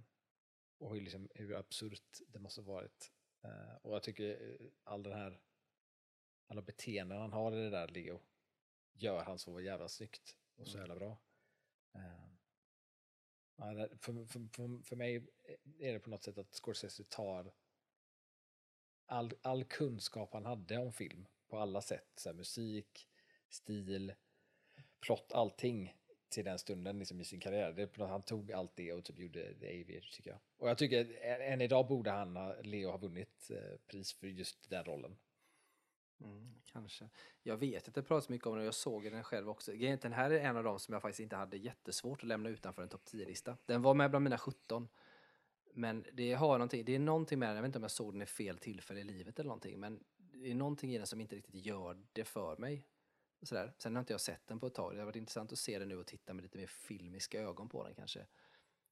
[0.77, 3.11] och hur, liksom, hur absurt det måste ha varit.
[3.45, 5.41] Eh, och jag tycker eh, all den här,
[6.47, 8.21] alla beteenden han har i det där Leo
[8.93, 10.89] gör han så jävla snyggt och så Mm.
[10.89, 11.17] jävla bra.
[11.95, 12.25] Eh,
[13.57, 15.15] för, för, för, för mig
[15.79, 17.53] är det på något sätt att Scorsese tar
[19.05, 23.09] all, all kunskap han hade om film på alla sätt, så musik,
[23.49, 24.13] stil,
[24.99, 25.95] plott, allting
[26.35, 27.71] till den stunden liksom, i sin karriär.
[27.71, 30.39] Det, han tog allt det och typ gjorde The Aviator tycker jag.
[30.57, 34.27] Och jag tycker än än idag borde han, ha- Leo, ha vunnit eh, pris för
[34.27, 35.17] just den rollen.
[36.21, 37.09] Mm, kanske.
[37.43, 39.71] Jag vet att det pratas mycket om den och jag såg den själv också.
[39.71, 42.81] Den här är en av dem som jag faktiskt inte hade jättesvårt att lämna utanför
[42.81, 43.57] en topp 10-lista.
[43.65, 44.87] Den var med bland mina 17.
[45.73, 48.13] Men det har någonting, det är någonting med den, jag vet inte om jag såg
[48.13, 51.21] den i fel tillfälle i livet eller någonting, men det är någonting i den som
[51.21, 52.83] inte riktigt gör det för mig.
[53.45, 53.73] Sådär.
[53.77, 54.93] Sen har inte jag sett den på ett tag.
[54.93, 57.69] Det har varit intressant att se den nu och titta med lite mer filmiska ögon
[57.69, 58.25] på den kanske.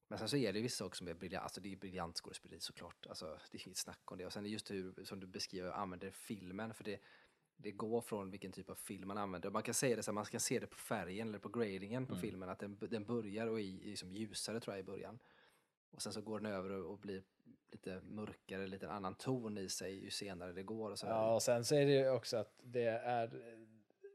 [0.07, 2.59] Men sen så är det vissa saker som är briljant, alltså det är briljant skådespeleri
[2.59, 3.05] såklart.
[3.09, 4.25] Alltså det är inget snack om det.
[4.25, 6.73] Och sen är just hur, som du beskriver, använder filmen.
[6.73, 6.99] För det,
[7.55, 9.49] det går från vilken typ av film man använder.
[9.49, 12.05] Man kan säga det så här, man kan se det på färgen eller på gradingen
[12.07, 12.21] på Mm.
[12.21, 12.49] filmen.
[12.49, 15.19] Att den, den börjar och är liksom ljusare tror jag i början.
[15.91, 17.23] Och sen så går den över och, och blir
[17.71, 20.91] lite mörkare, lite annan ton i sig ju senare det går.
[20.91, 23.55] Och så Ja, och sen så är det ju också att det är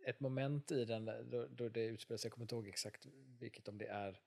[0.08, 3.06] ett moment i den då, då det utspelar sig, jag kommer inte ihåg exakt
[3.40, 4.20] vilket, om det är,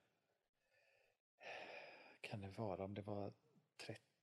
[2.22, 3.34] kan det vara, om det var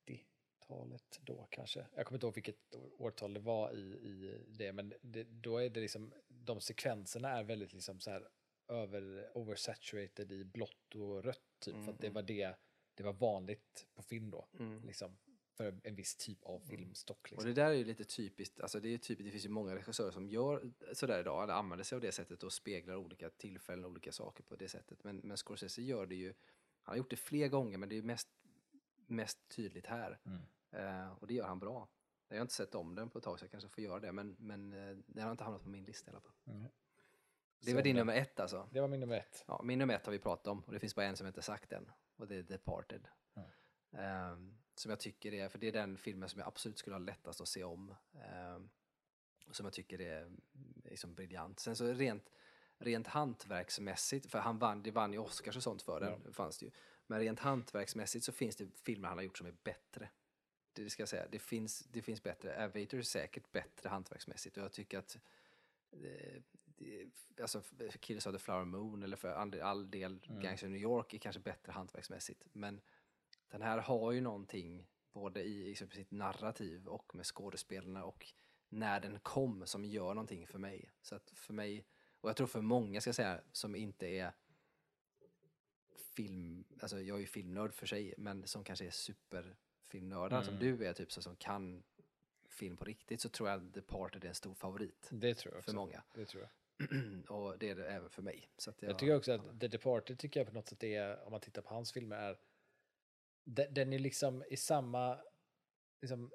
[0.09, 1.87] 30-talet då kanske.
[1.97, 5.71] Jag kommer inte ihåg vilket årtal det var i, i det, men det, då är
[5.71, 8.29] det liksom, de sekvenserna är väldigt liksom så här
[8.69, 12.57] över, oversaturated i blått och rött typ, för att det Mm, var det,
[12.95, 14.87] det var vanligt på film då, Mm.
[14.87, 15.19] liksom,
[15.59, 17.19] för en viss typ av filmstock.
[17.23, 17.49] Och Liksom.
[17.49, 20.11] det där är ju lite typiskt, alltså det är typiskt, det finns ju många regissörer
[20.11, 24.13] som gör sådär idag, eller använder sig av det sättet och speglar olika tillfällen, olika
[24.13, 25.05] saker på det sättet.
[25.05, 26.35] Men, men Scorsese gör det ju,
[26.83, 28.29] han har gjort det fler gånger, men det är mest,
[29.07, 30.19] mest tydligt här.
[30.25, 30.43] Mm.
[30.71, 31.89] Eh, och det gör han bra.
[32.29, 34.13] Jag har inte sett om den på ett tag så jag kanske får göra det,
[34.13, 36.35] men, men eh, den har inte hamnat på min lista i alla fall.
[36.47, 36.69] Mm.
[37.61, 38.69] Det var din nummer ett alltså?
[38.73, 39.45] Det var min nummer ett.
[39.47, 41.31] Ja, min nummer ett har vi pratat om och det finns bara en som jag
[41.31, 43.09] inte sagt än och det är Departed.
[43.35, 44.58] Mm.
[44.79, 47.41] Som jag tycker är, för det är den filmen som jag absolut skulle ha lättast
[47.41, 47.95] att se om.
[48.57, 48.71] Um,
[49.51, 50.31] som jag tycker är
[50.85, 51.61] liksom briljant.
[51.61, 52.31] Sen så rent,
[52.79, 56.67] rent hantverksmässigt, för han vann, det vann ju Oscars och sånt för den, fanns det
[56.67, 56.73] ju.
[57.07, 60.09] Men rent hantverksmässigt så finns det filmer han har gjort som är bättre.
[60.73, 62.65] Det, ska jag säga, det finns, det finns bättre.
[62.65, 65.19] Aviator är säkert bättre hantverksmässigt och jag tycker att
[65.91, 67.11] eh, det,
[67.41, 67.63] alltså
[68.01, 70.43] Killers of the Flower Moon eller för all, all del Mm.
[70.43, 72.47] Gangs of New York är kanske bättre hantverksmässigt.
[72.53, 72.81] Men
[73.51, 78.27] den här har ju någonting både i liksom, sitt narrativ och med skådespelarna och
[78.69, 80.91] när den kom som gör någonting för mig.
[81.03, 81.87] Så att för mig,
[82.21, 84.33] och jag tror för många ska jag säga, som inte är
[86.17, 90.79] film, alltså jag är ju filmnörd för sig, men som kanske är superfilmnördar som Mm.
[90.79, 91.83] du är, typ så som kan
[92.49, 95.59] film på riktigt, så tror jag att Departed är en stor favorit Det tror jag
[95.59, 95.71] också.
[95.71, 96.03] för många.
[96.15, 96.51] Det tror jag.
[97.31, 98.51] och det är det även för mig.
[98.57, 101.31] Så jag, Jag tycker också att The Departed tycker jag på något sätt är, om
[101.31, 102.37] man tittar på hans filmer, är
[103.49, 105.19] de- den är liksom i samma
[106.01, 106.31] liksom,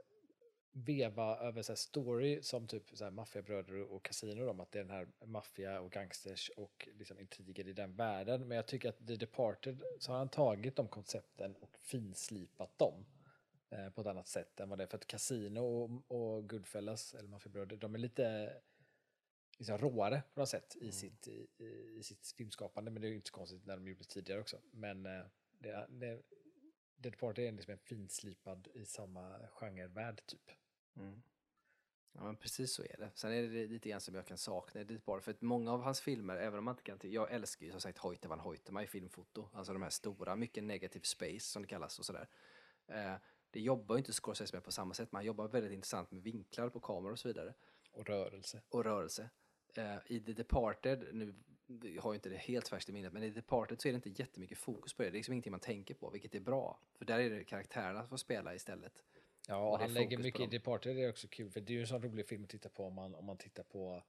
[0.71, 4.83] veva över så story som typ så här maffiabröder och kasino om att det är
[4.83, 8.47] den här maffia och gangsters och liksom intriger i den världen.
[8.47, 13.05] Men jag tycker att The Departed så har han tagit de koncepten och finslipat dem
[13.69, 14.87] eh, på ett annat sätt än vad det är.
[14.87, 18.53] För att Casino och, och Goodfellas, eller Maffiabröder, de är lite
[19.57, 21.47] liksom råare på något sätt i, sitt, i,
[21.97, 22.91] i sitt filmskapande.
[22.91, 24.57] Men det är ju inte så konstigt när de gjordes tidigare också.
[24.71, 25.25] Men eh,
[25.59, 26.21] det, det,
[27.03, 30.51] The Departed är liksom en finslipad i samma genrevärld typ.
[30.95, 31.23] Mm.
[32.15, 33.11] Ja, men precis så är det.
[33.15, 35.71] Sen är det lite grann som jag kan sakna i Deep Bar, för att många
[35.71, 36.99] av hans filmer, även om man inte kan...
[37.11, 40.63] Jag älskar ju som sagt Hoyte van Hoytema i filmfoto, alltså de här stora, mycket
[40.63, 42.27] negative space som det kallas och sådär.
[42.87, 43.15] Eh,
[43.51, 46.23] det jobbar ju inte Scorsese med på samma sätt, men han jobbar väldigt intressant med
[46.23, 47.53] vinklar på kameror och så vidare.
[47.91, 48.61] Och rörelse.
[48.69, 49.29] och rörelse.
[49.75, 51.35] Eh, I The Departed, nu
[51.81, 54.07] jag har jag inte det helt färskt i minnet, men i Departed så är det
[54.07, 55.09] inte jättemycket fokus på det.
[55.09, 56.79] Det är liksom ingenting man tänker på, vilket är bra.
[56.97, 59.03] För där är det karaktärerna som får spela istället.
[59.47, 60.45] Ja, han lägger mycket i.
[60.47, 62.69] Departed, det är också kul, för det är ju en sån rolig film att titta
[62.69, 64.03] på om man, om man tittar på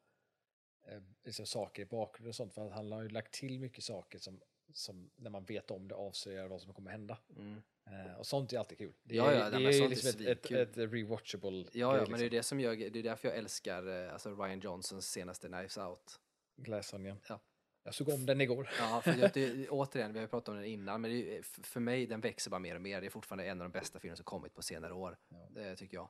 [0.87, 4.19] eh, liksom saker i bakgrunden och sånt, för han har ju lagt till mycket saker
[4.19, 4.41] som
[4.73, 7.19] som när man vet om det avslöjar vad som kommer hända.
[7.37, 7.63] Mm.
[7.87, 8.93] Eh, och sånt är alltid kul.
[9.03, 11.97] Det Ja, är, ja, det nej, är ju liksom ett, ett, ett rewatchable Ja, ja
[11.97, 12.37] grej, men det är liksom.
[12.37, 16.21] det som gör, det är därför jag älskar eh, alltså Ryan Johnsons senaste Knives Out.
[16.57, 17.21] Glass Onion.
[17.29, 17.41] Ja.
[17.85, 18.69] Jag såg om den igår.
[18.79, 21.81] Ja, för jag, det, återigen, vi har ju pratat om den innan, men det för
[21.81, 23.01] mig den växer bara mer och mer.
[23.01, 25.19] Det är fortfarande en av de bästa filmerna som kommit på senare år,
[25.51, 26.09] det tycker jag.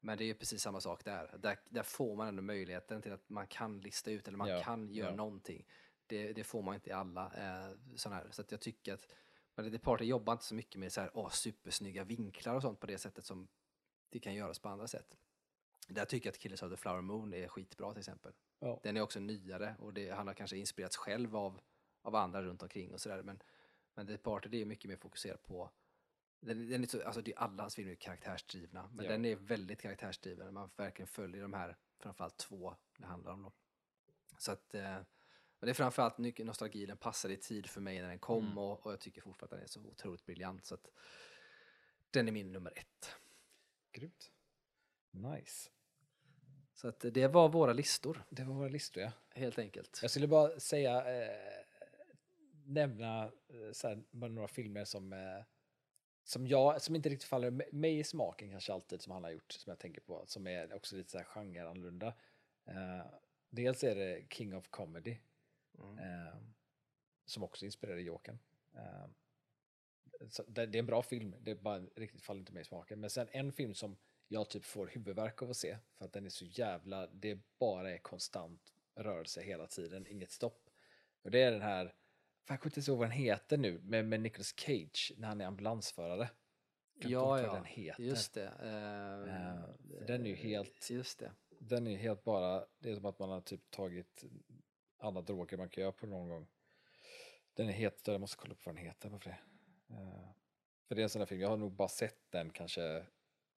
[0.00, 1.36] Men det är ju precis samma sak där.
[1.38, 1.58] där.
[1.68, 4.90] Där får man ändå möjligheten till att man kan lista ut eller man Ja, kan
[4.90, 5.16] göra ja.
[5.16, 5.66] någonting.
[6.06, 8.30] Det, det får man inte i alla eh, sådana här.
[8.30, 9.06] Så jag tycker att
[9.54, 12.80] men det Party jobbar inte så mycket med så här, åh, supersnygga vinklar och sånt
[12.80, 13.48] på det sättet som
[14.10, 15.16] det kan göras på andra sätt.
[15.88, 18.32] Där tycker jag att Killers of the Flower Moon är skitbra till exempel.
[18.64, 18.80] Ja.
[18.82, 21.60] Den är också nyare och det, han har kanske inspirerats själv av,
[22.02, 23.22] av andra runt omkring och sådär.
[23.22, 23.42] Men,
[23.94, 25.70] men The det är mycket mer fokuserat på
[26.40, 29.10] den, den är så, alltså det är alla hans filmer är karaktärsdrivna, men Ja.
[29.12, 30.54] den är väldigt karaktärsdriven.
[30.54, 33.42] Man verkligen följer de här, framförallt två det handlar om.
[33.42, 33.52] Då.
[34.38, 38.00] Så att, eh, men det är framförallt mycket nostalgi, den passade i tid för mig
[38.02, 38.58] när den kom Mm.
[38.58, 40.66] och, och jag tycker fortfarande att den är så otroligt briljant.
[40.66, 40.88] Så att,
[42.10, 43.16] den är min nummer ett.
[43.92, 44.32] Grymt.
[45.10, 45.70] Nice.
[46.84, 49.12] Så att det var våra listor, Det var våra listor ja.
[49.30, 49.98] helt enkelt.
[50.02, 51.62] Jag skulle bara säga, eh,
[52.64, 55.44] nämna eh, så här, bara några filmer som, eh,
[56.24, 59.52] som jag, som inte riktigt faller mig i smaken kanske alltid, som han har gjort,
[59.52, 62.14] som jag tänker på, som är också lite så här genreannorlunda.
[62.64, 63.06] Eh,
[63.50, 65.16] dels är det King of Comedy,
[65.78, 65.98] Mm.
[65.98, 66.34] eh,
[67.24, 68.38] som också inspirerade Jokern.
[68.74, 69.06] Eh,
[70.46, 73.00] det, det är en bra film, det är bara riktigt faller inte mig i smaken.
[73.00, 73.96] Men sen en film som
[74.28, 77.90] jag typ får huvudvärk av att se, för att den är så jävla, det bara
[77.90, 80.70] är konstant rörelse hela tiden, inget stopp.
[81.22, 81.94] Och det är den här, fan,
[82.54, 85.46] jag kommer inte ihåg vad den heter nu, med, med Nicolas Cage när han är
[85.46, 86.30] ambulansförare.
[86.94, 88.02] Ja, ja, den heter.
[88.02, 88.52] just det.
[89.98, 91.32] För den är ju helt- Just det.
[91.58, 94.24] Den är helt bara, det är som att man har typ tagit
[94.96, 96.46] alla droger man kan göra på någon gång.
[97.54, 99.08] Den är helt jag måste kolla upp vad den heter.
[99.08, 99.38] Varför det?
[99.94, 100.30] Eh,
[100.88, 103.06] för det är en sån där film, jag har nog bara sett den kanske,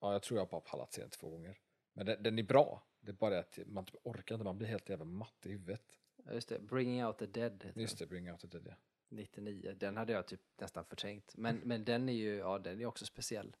[0.00, 1.58] ja jag tror jag bara pallat se den två gånger.
[1.92, 4.58] Men den, den är bra, det är bara det att man typ orkar inte, man
[4.58, 5.98] blir helt jävla matt i huvudet.
[6.16, 8.74] Ja, Just det, Bringing Out the Dead heter Just det, Bring Out the Dead ja.
[9.08, 9.74] 99.
[9.76, 11.34] Den hade jag typ nästan förträngt.
[11.36, 13.56] Men, men den är ju, ja den är också speciell.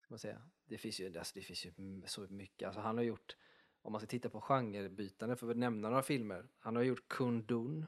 [0.00, 0.42] Ska man säga.
[0.64, 1.72] Det finns ju, alltså, det finns ju
[2.06, 2.66] så mycket.
[2.66, 3.36] Alltså han har gjort,
[3.82, 6.48] om man ska titta på genrebytande, för att nämna några filmer.
[6.58, 7.86] Han har gjort Kundun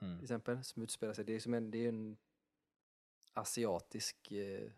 [0.00, 0.18] Mm.
[0.18, 2.16] till exempel, som utspelar sig, det är som en, det är en
[3.32, 4.70] asiatisk eh,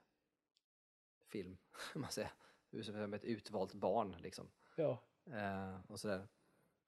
[1.26, 1.56] film,
[1.92, 2.30] kan man säga.
[2.82, 4.48] Som ett utvalt barn liksom.
[4.76, 5.02] Ja.
[5.32, 6.28] Eh, och sådär.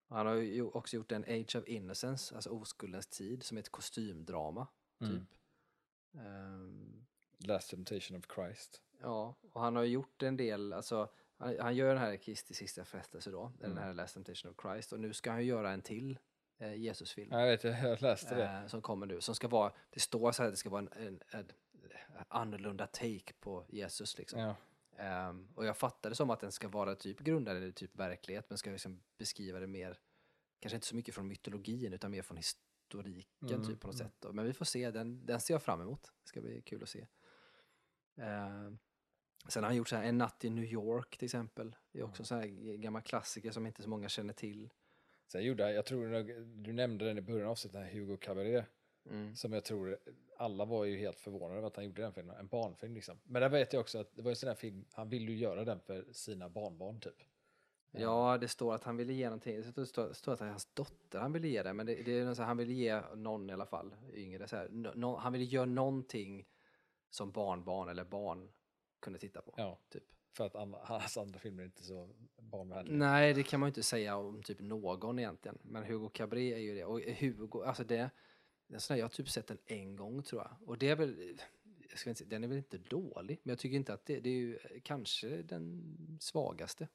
[0.08, 3.60] Och Han har ju också gjort en Age of Innocence, alltså oskuldens tid, som är
[3.60, 4.66] ett kostymdrama.
[4.98, 5.08] Typ.
[5.08, 5.26] Mm.
[6.14, 7.06] Ehm,
[7.38, 8.82] Last Temptation of Christ.
[9.00, 12.84] ja, och han har gjort en del, alltså han, han gör den här Kristi sista
[12.84, 13.82] frestelse då, den Mm.
[13.84, 16.18] här Last Temptation of Christ, och nu ska han ju göra en till
[16.58, 17.32] eh, Jesusfilm.
[17.32, 18.44] Ja, jag vet, jag läste det.
[18.44, 20.80] Eh, som kommer nu, som ska vara, det står så här att det ska vara
[20.82, 21.52] en, en, en,
[22.28, 24.40] annorlunda take på Jesus liksom.
[24.40, 24.56] Ja.
[24.98, 28.58] Ehm, och jag fattade som att den ska vara typ grundad i typ verklighet, men
[28.58, 29.98] ska liksom beskriva det mer,
[30.60, 32.68] kanske inte så mycket från mytologin, utan mer från historiken
[33.42, 34.10] Mm, typ på något mm.
[34.10, 34.34] sätt.
[34.34, 36.12] Men vi får se, den, den ser jag fram emot.
[36.22, 37.06] Det ska bli kul att se.
[38.16, 38.78] Ehm,
[39.48, 41.76] sen har han gjort så här, En natt i New York till exempel.
[41.92, 42.46] Det är också en sån här
[42.76, 44.72] gammal klassiker som inte så många känner till.
[45.26, 46.22] Sen gjorde jag, jag tror
[46.62, 48.66] du nämnde den i början av avsnittet, den här Hugo Cabaret.
[49.10, 49.36] Mm.
[49.36, 49.98] Som jag tror,
[50.36, 53.18] alla var ju helt förvånade över att han gjorde den filmen, en barnfilm liksom.
[53.24, 55.38] Men där vet jag också att det var en sån där film, han ville ju
[55.38, 57.22] göra den för sina barnbarn typ.
[57.90, 59.62] Ja, det står att han ville ge någonting.
[59.74, 62.36] Det står, står att hans dotter han ville ge det, men det, det är någon
[62.36, 64.48] så här, han ville ge någon i alla fall, yngre.
[64.48, 66.48] Så här, nå- han ville göra någonting
[67.10, 68.48] som barnbarn eller barn
[69.00, 69.54] kunde titta på.
[69.56, 70.02] Ja, Typ.
[70.32, 72.96] för att andra, hans andra filmer är inte så barnvänliga.
[72.96, 75.58] Nej, det kan man ju inte säga om typ någon egentligen.
[75.62, 76.84] Men Hugo Cabret är ju det.
[76.84, 78.10] Och Hugo, alltså det,
[78.74, 80.68] är sån här, jag har typ sett den en gång tror jag.
[80.68, 81.40] Och det är väl,
[81.90, 84.20] jag ska inte, säga- den är väl inte dålig, men jag tycker inte att det,
[84.20, 86.88] det är ju kanske den svagaste.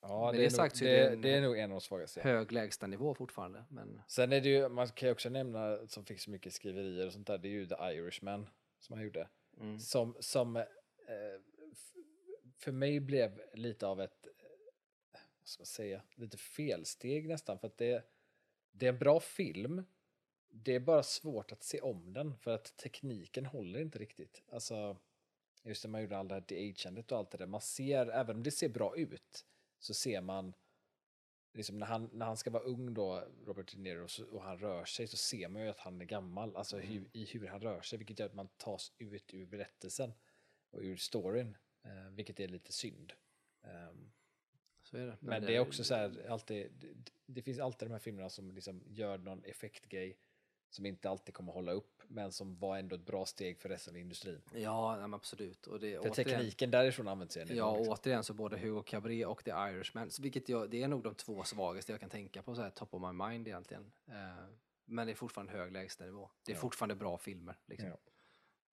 [0.00, 1.70] Ja, det, det är sagt nog, är det, det en- det är nog en av
[1.70, 2.20] de svagaste.
[2.20, 6.20] Hög lägstanivå fortfarande, men Sen är det ju, man kan ju också nämna, som fick
[6.20, 8.46] så mycket skriverier och sånt där, det är ju The Irishman
[8.78, 9.28] som han gjorde.
[9.60, 9.78] mm.
[9.80, 10.64] Som, som eh,
[12.58, 14.26] för mig blev lite av ett,
[15.12, 17.58] vad ska man säga, lite felsteg nästan.
[17.58, 18.04] För att det,
[18.72, 19.84] det är en bra film,
[20.50, 24.42] det är bara svårt att se om den för att tekniken håller inte riktigt.
[24.52, 24.96] Alltså,
[25.62, 28.36] just när man gjorde all det här de-ageandet och allt det där, man ser, även
[28.36, 29.46] om det ser bra ut,
[29.78, 30.54] så ser man
[31.52, 34.84] liksom när, han, när han ska vara ung då, Robert De Niro, och han rör
[34.84, 37.80] sig så ser man ju att han är gammal, alltså hur, i hur han rör
[37.80, 40.12] sig, vilket gör att man tas ut ur berättelsen
[40.70, 43.12] och ur storyn, eh, vilket är lite synd.
[44.82, 45.16] Så är det.
[45.20, 48.52] men det är också så här, alltid, det, det finns alltid de här filmerna som
[48.52, 50.18] liksom gör någon effektgrej
[50.70, 53.94] som inte alltid kommer hålla upp, men som var ändå ett bra steg för resten
[53.94, 54.42] av industrin.
[54.54, 55.66] Ja, absolut.
[55.66, 57.92] Och det, För återigen- tekniken därifrån används än Ja, liksom.
[57.92, 61.42] återigen så både Hugo Cabret och The Irishman, vilket jag, det är nog de två
[61.44, 63.92] svagaste jag kan tänka på så här top of my mind egentligen.
[64.06, 64.44] Eh,
[64.84, 66.30] men det är fortfarande hög lägstanivå.
[66.46, 66.60] Det är Ja.
[66.60, 67.54] fortfarande bra filmer.
[67.66, 67.88] Liksom.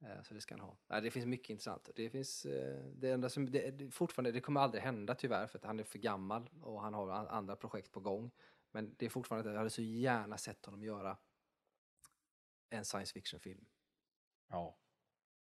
[0.02, 0.78] Eh, så det ska han ha.
[0.88, 1.90] Nej, det finns mycket intressant.
[1.96, 5.58] Det finns, eh, det enda som, det, det, fortfarande, det kommer aldrig hända tyvärr för
[5.60, 8.32] att han är för gammal och han har an- andra projekt på gång.
[8.72, 11.18] Men det är fortfarande, jag hade så gärna sett honom göra
[12.70, 13.66] en science fiction-film.
[14.50, 14.78] Ja,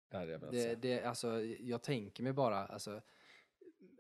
[0.10, 0.76] det hade jag velat Det, säga.
[0.76, 3.02] det, alltså, jag tänker mig bara, alltså,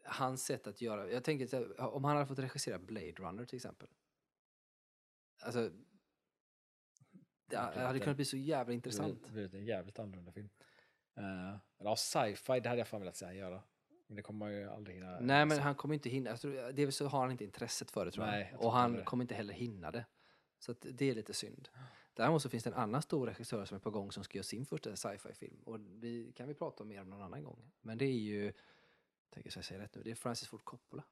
[0.04, 3.88] hans sätt att göra, jag tänker om han hade fått regissera Blade Runner till exempel.
[5.42, 5.60] Alltså,
[7.46, 9.22] det Det hade kunnat bli så jävla Det intressant.
[9.22, 10.50] hade blivit en jävligt annorlunda film.
[11.20, 13.64] Uh, ja, sci-fi, det hade jag fan velat säga göra.
[14.08, 15.20] Men det kommer man ju aldrig hinna.
[15.20, 18.12] Nej, men han kommer inte hinna, tror, dels så har han inte intresset för det
[18.12, 19.04] tror Nej, jag Och han det.
[19.04, 20.06] kommer inte heller hinna det.
[20.60, 21.70] Så det är lite synd.
[22.14, 24.44] Däremot så finns det en annan stor regissör som är på gång som ska göra
[24.44, 25.62] sin första sci-fi-film.
[25.66, 27.72] Och vi kan vi prata om mer om någon annan gång.
[27.82, 28.54] Men det är ju,
[29.30, 31.04] tänker jag säger rätt nu, det är Francis Ford Coppola.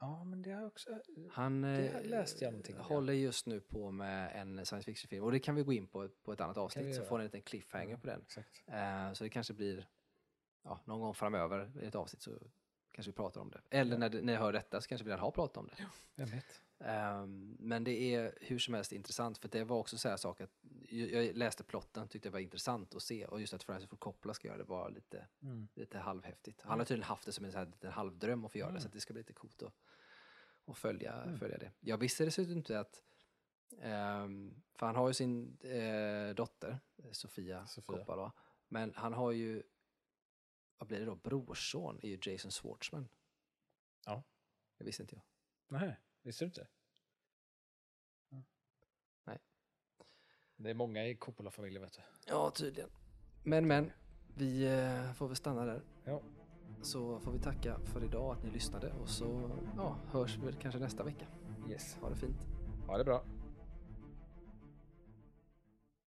[0.00, 1.00] Ja, men det har jag också...
[1.30, 2.94] Han Det eh, läste jag någonting om, ja.
[2.94, 5.24] håller just nu på med en science fiction-film.
[5.24, 6.96] Och det kan vi gå in på på ett annat avsnitt.
[6.96, 8.24] Så får ni en liten cliffhanger på den.
[8.66, 9.88] Eh, så det kanske blir
[10.62, 12.38] ja, någon gång framöver i ett avsnitt så
[12.92, 13.60] kanske vi pratar om det.
[13.70, 13.98] Eller Ja.
[13.98, 15.86] när, det- när jag hör detta så kanske vi redan har pratat om det.
[16.14, 16.62] Vem vet?
[16.80, 20.40] Ehm, men det är hur som helst intressant för det var också så här sak
[20.40, 20.50] att
[20.90, 24.34] jag läste plotten, tyckte det var intressant att se och just att Francis Ford Coppola
[24.34, 25.68] ska göra det var lite, Mm.
[25.74, 26.62] lite halvhäftigt.
[26.62, 28.72] Han har tydligen haft det som en så här liten halvdröm att få göra det
[28.72, 28.80] Mm.
[28.80, 29.74] så att det ska bli lite coolt att,
[30.64, 31.72] att följa, följa det.
[31.80, 33.02] Jag visste dessutom inte att
[33.80, 36.78] ehm, för han har ju sin eh, dotter,
[37.12, 37.98] Sofia, Sofia.
[37.98, 38.32] Coppola,
[38.68, 39.62] men han har ju,
[40.78, 43.08] vad blir det då, brorson är ju Jason Schwartzman.
[44.06, 44.22] Ja.
[44.78, 45.22] Det visste inte jag.
[45.80, 46.66] Nej, visste du inte?
[49.26, 49.38] Nej.
[50.56, 52.00] Det är många i Coppola-familjen vet du.
[52.26, 52.90] Ja, tydligen.
[53.42, 53.92] Men, men,
[54.34, 55.82] vi eh, får väl stanna där.
[56.04, 56.22] Ja.
[56.82, 60.80] Så får vi tacka för idag att ni lyssnade och så ja, hörs vi kanske
[60.80, 61.26] nästa vecka.
[61.70, 61.96] Yes.
[62.00, 62.46] Ha det fint.
[62.86, 63.24] Ha det bra.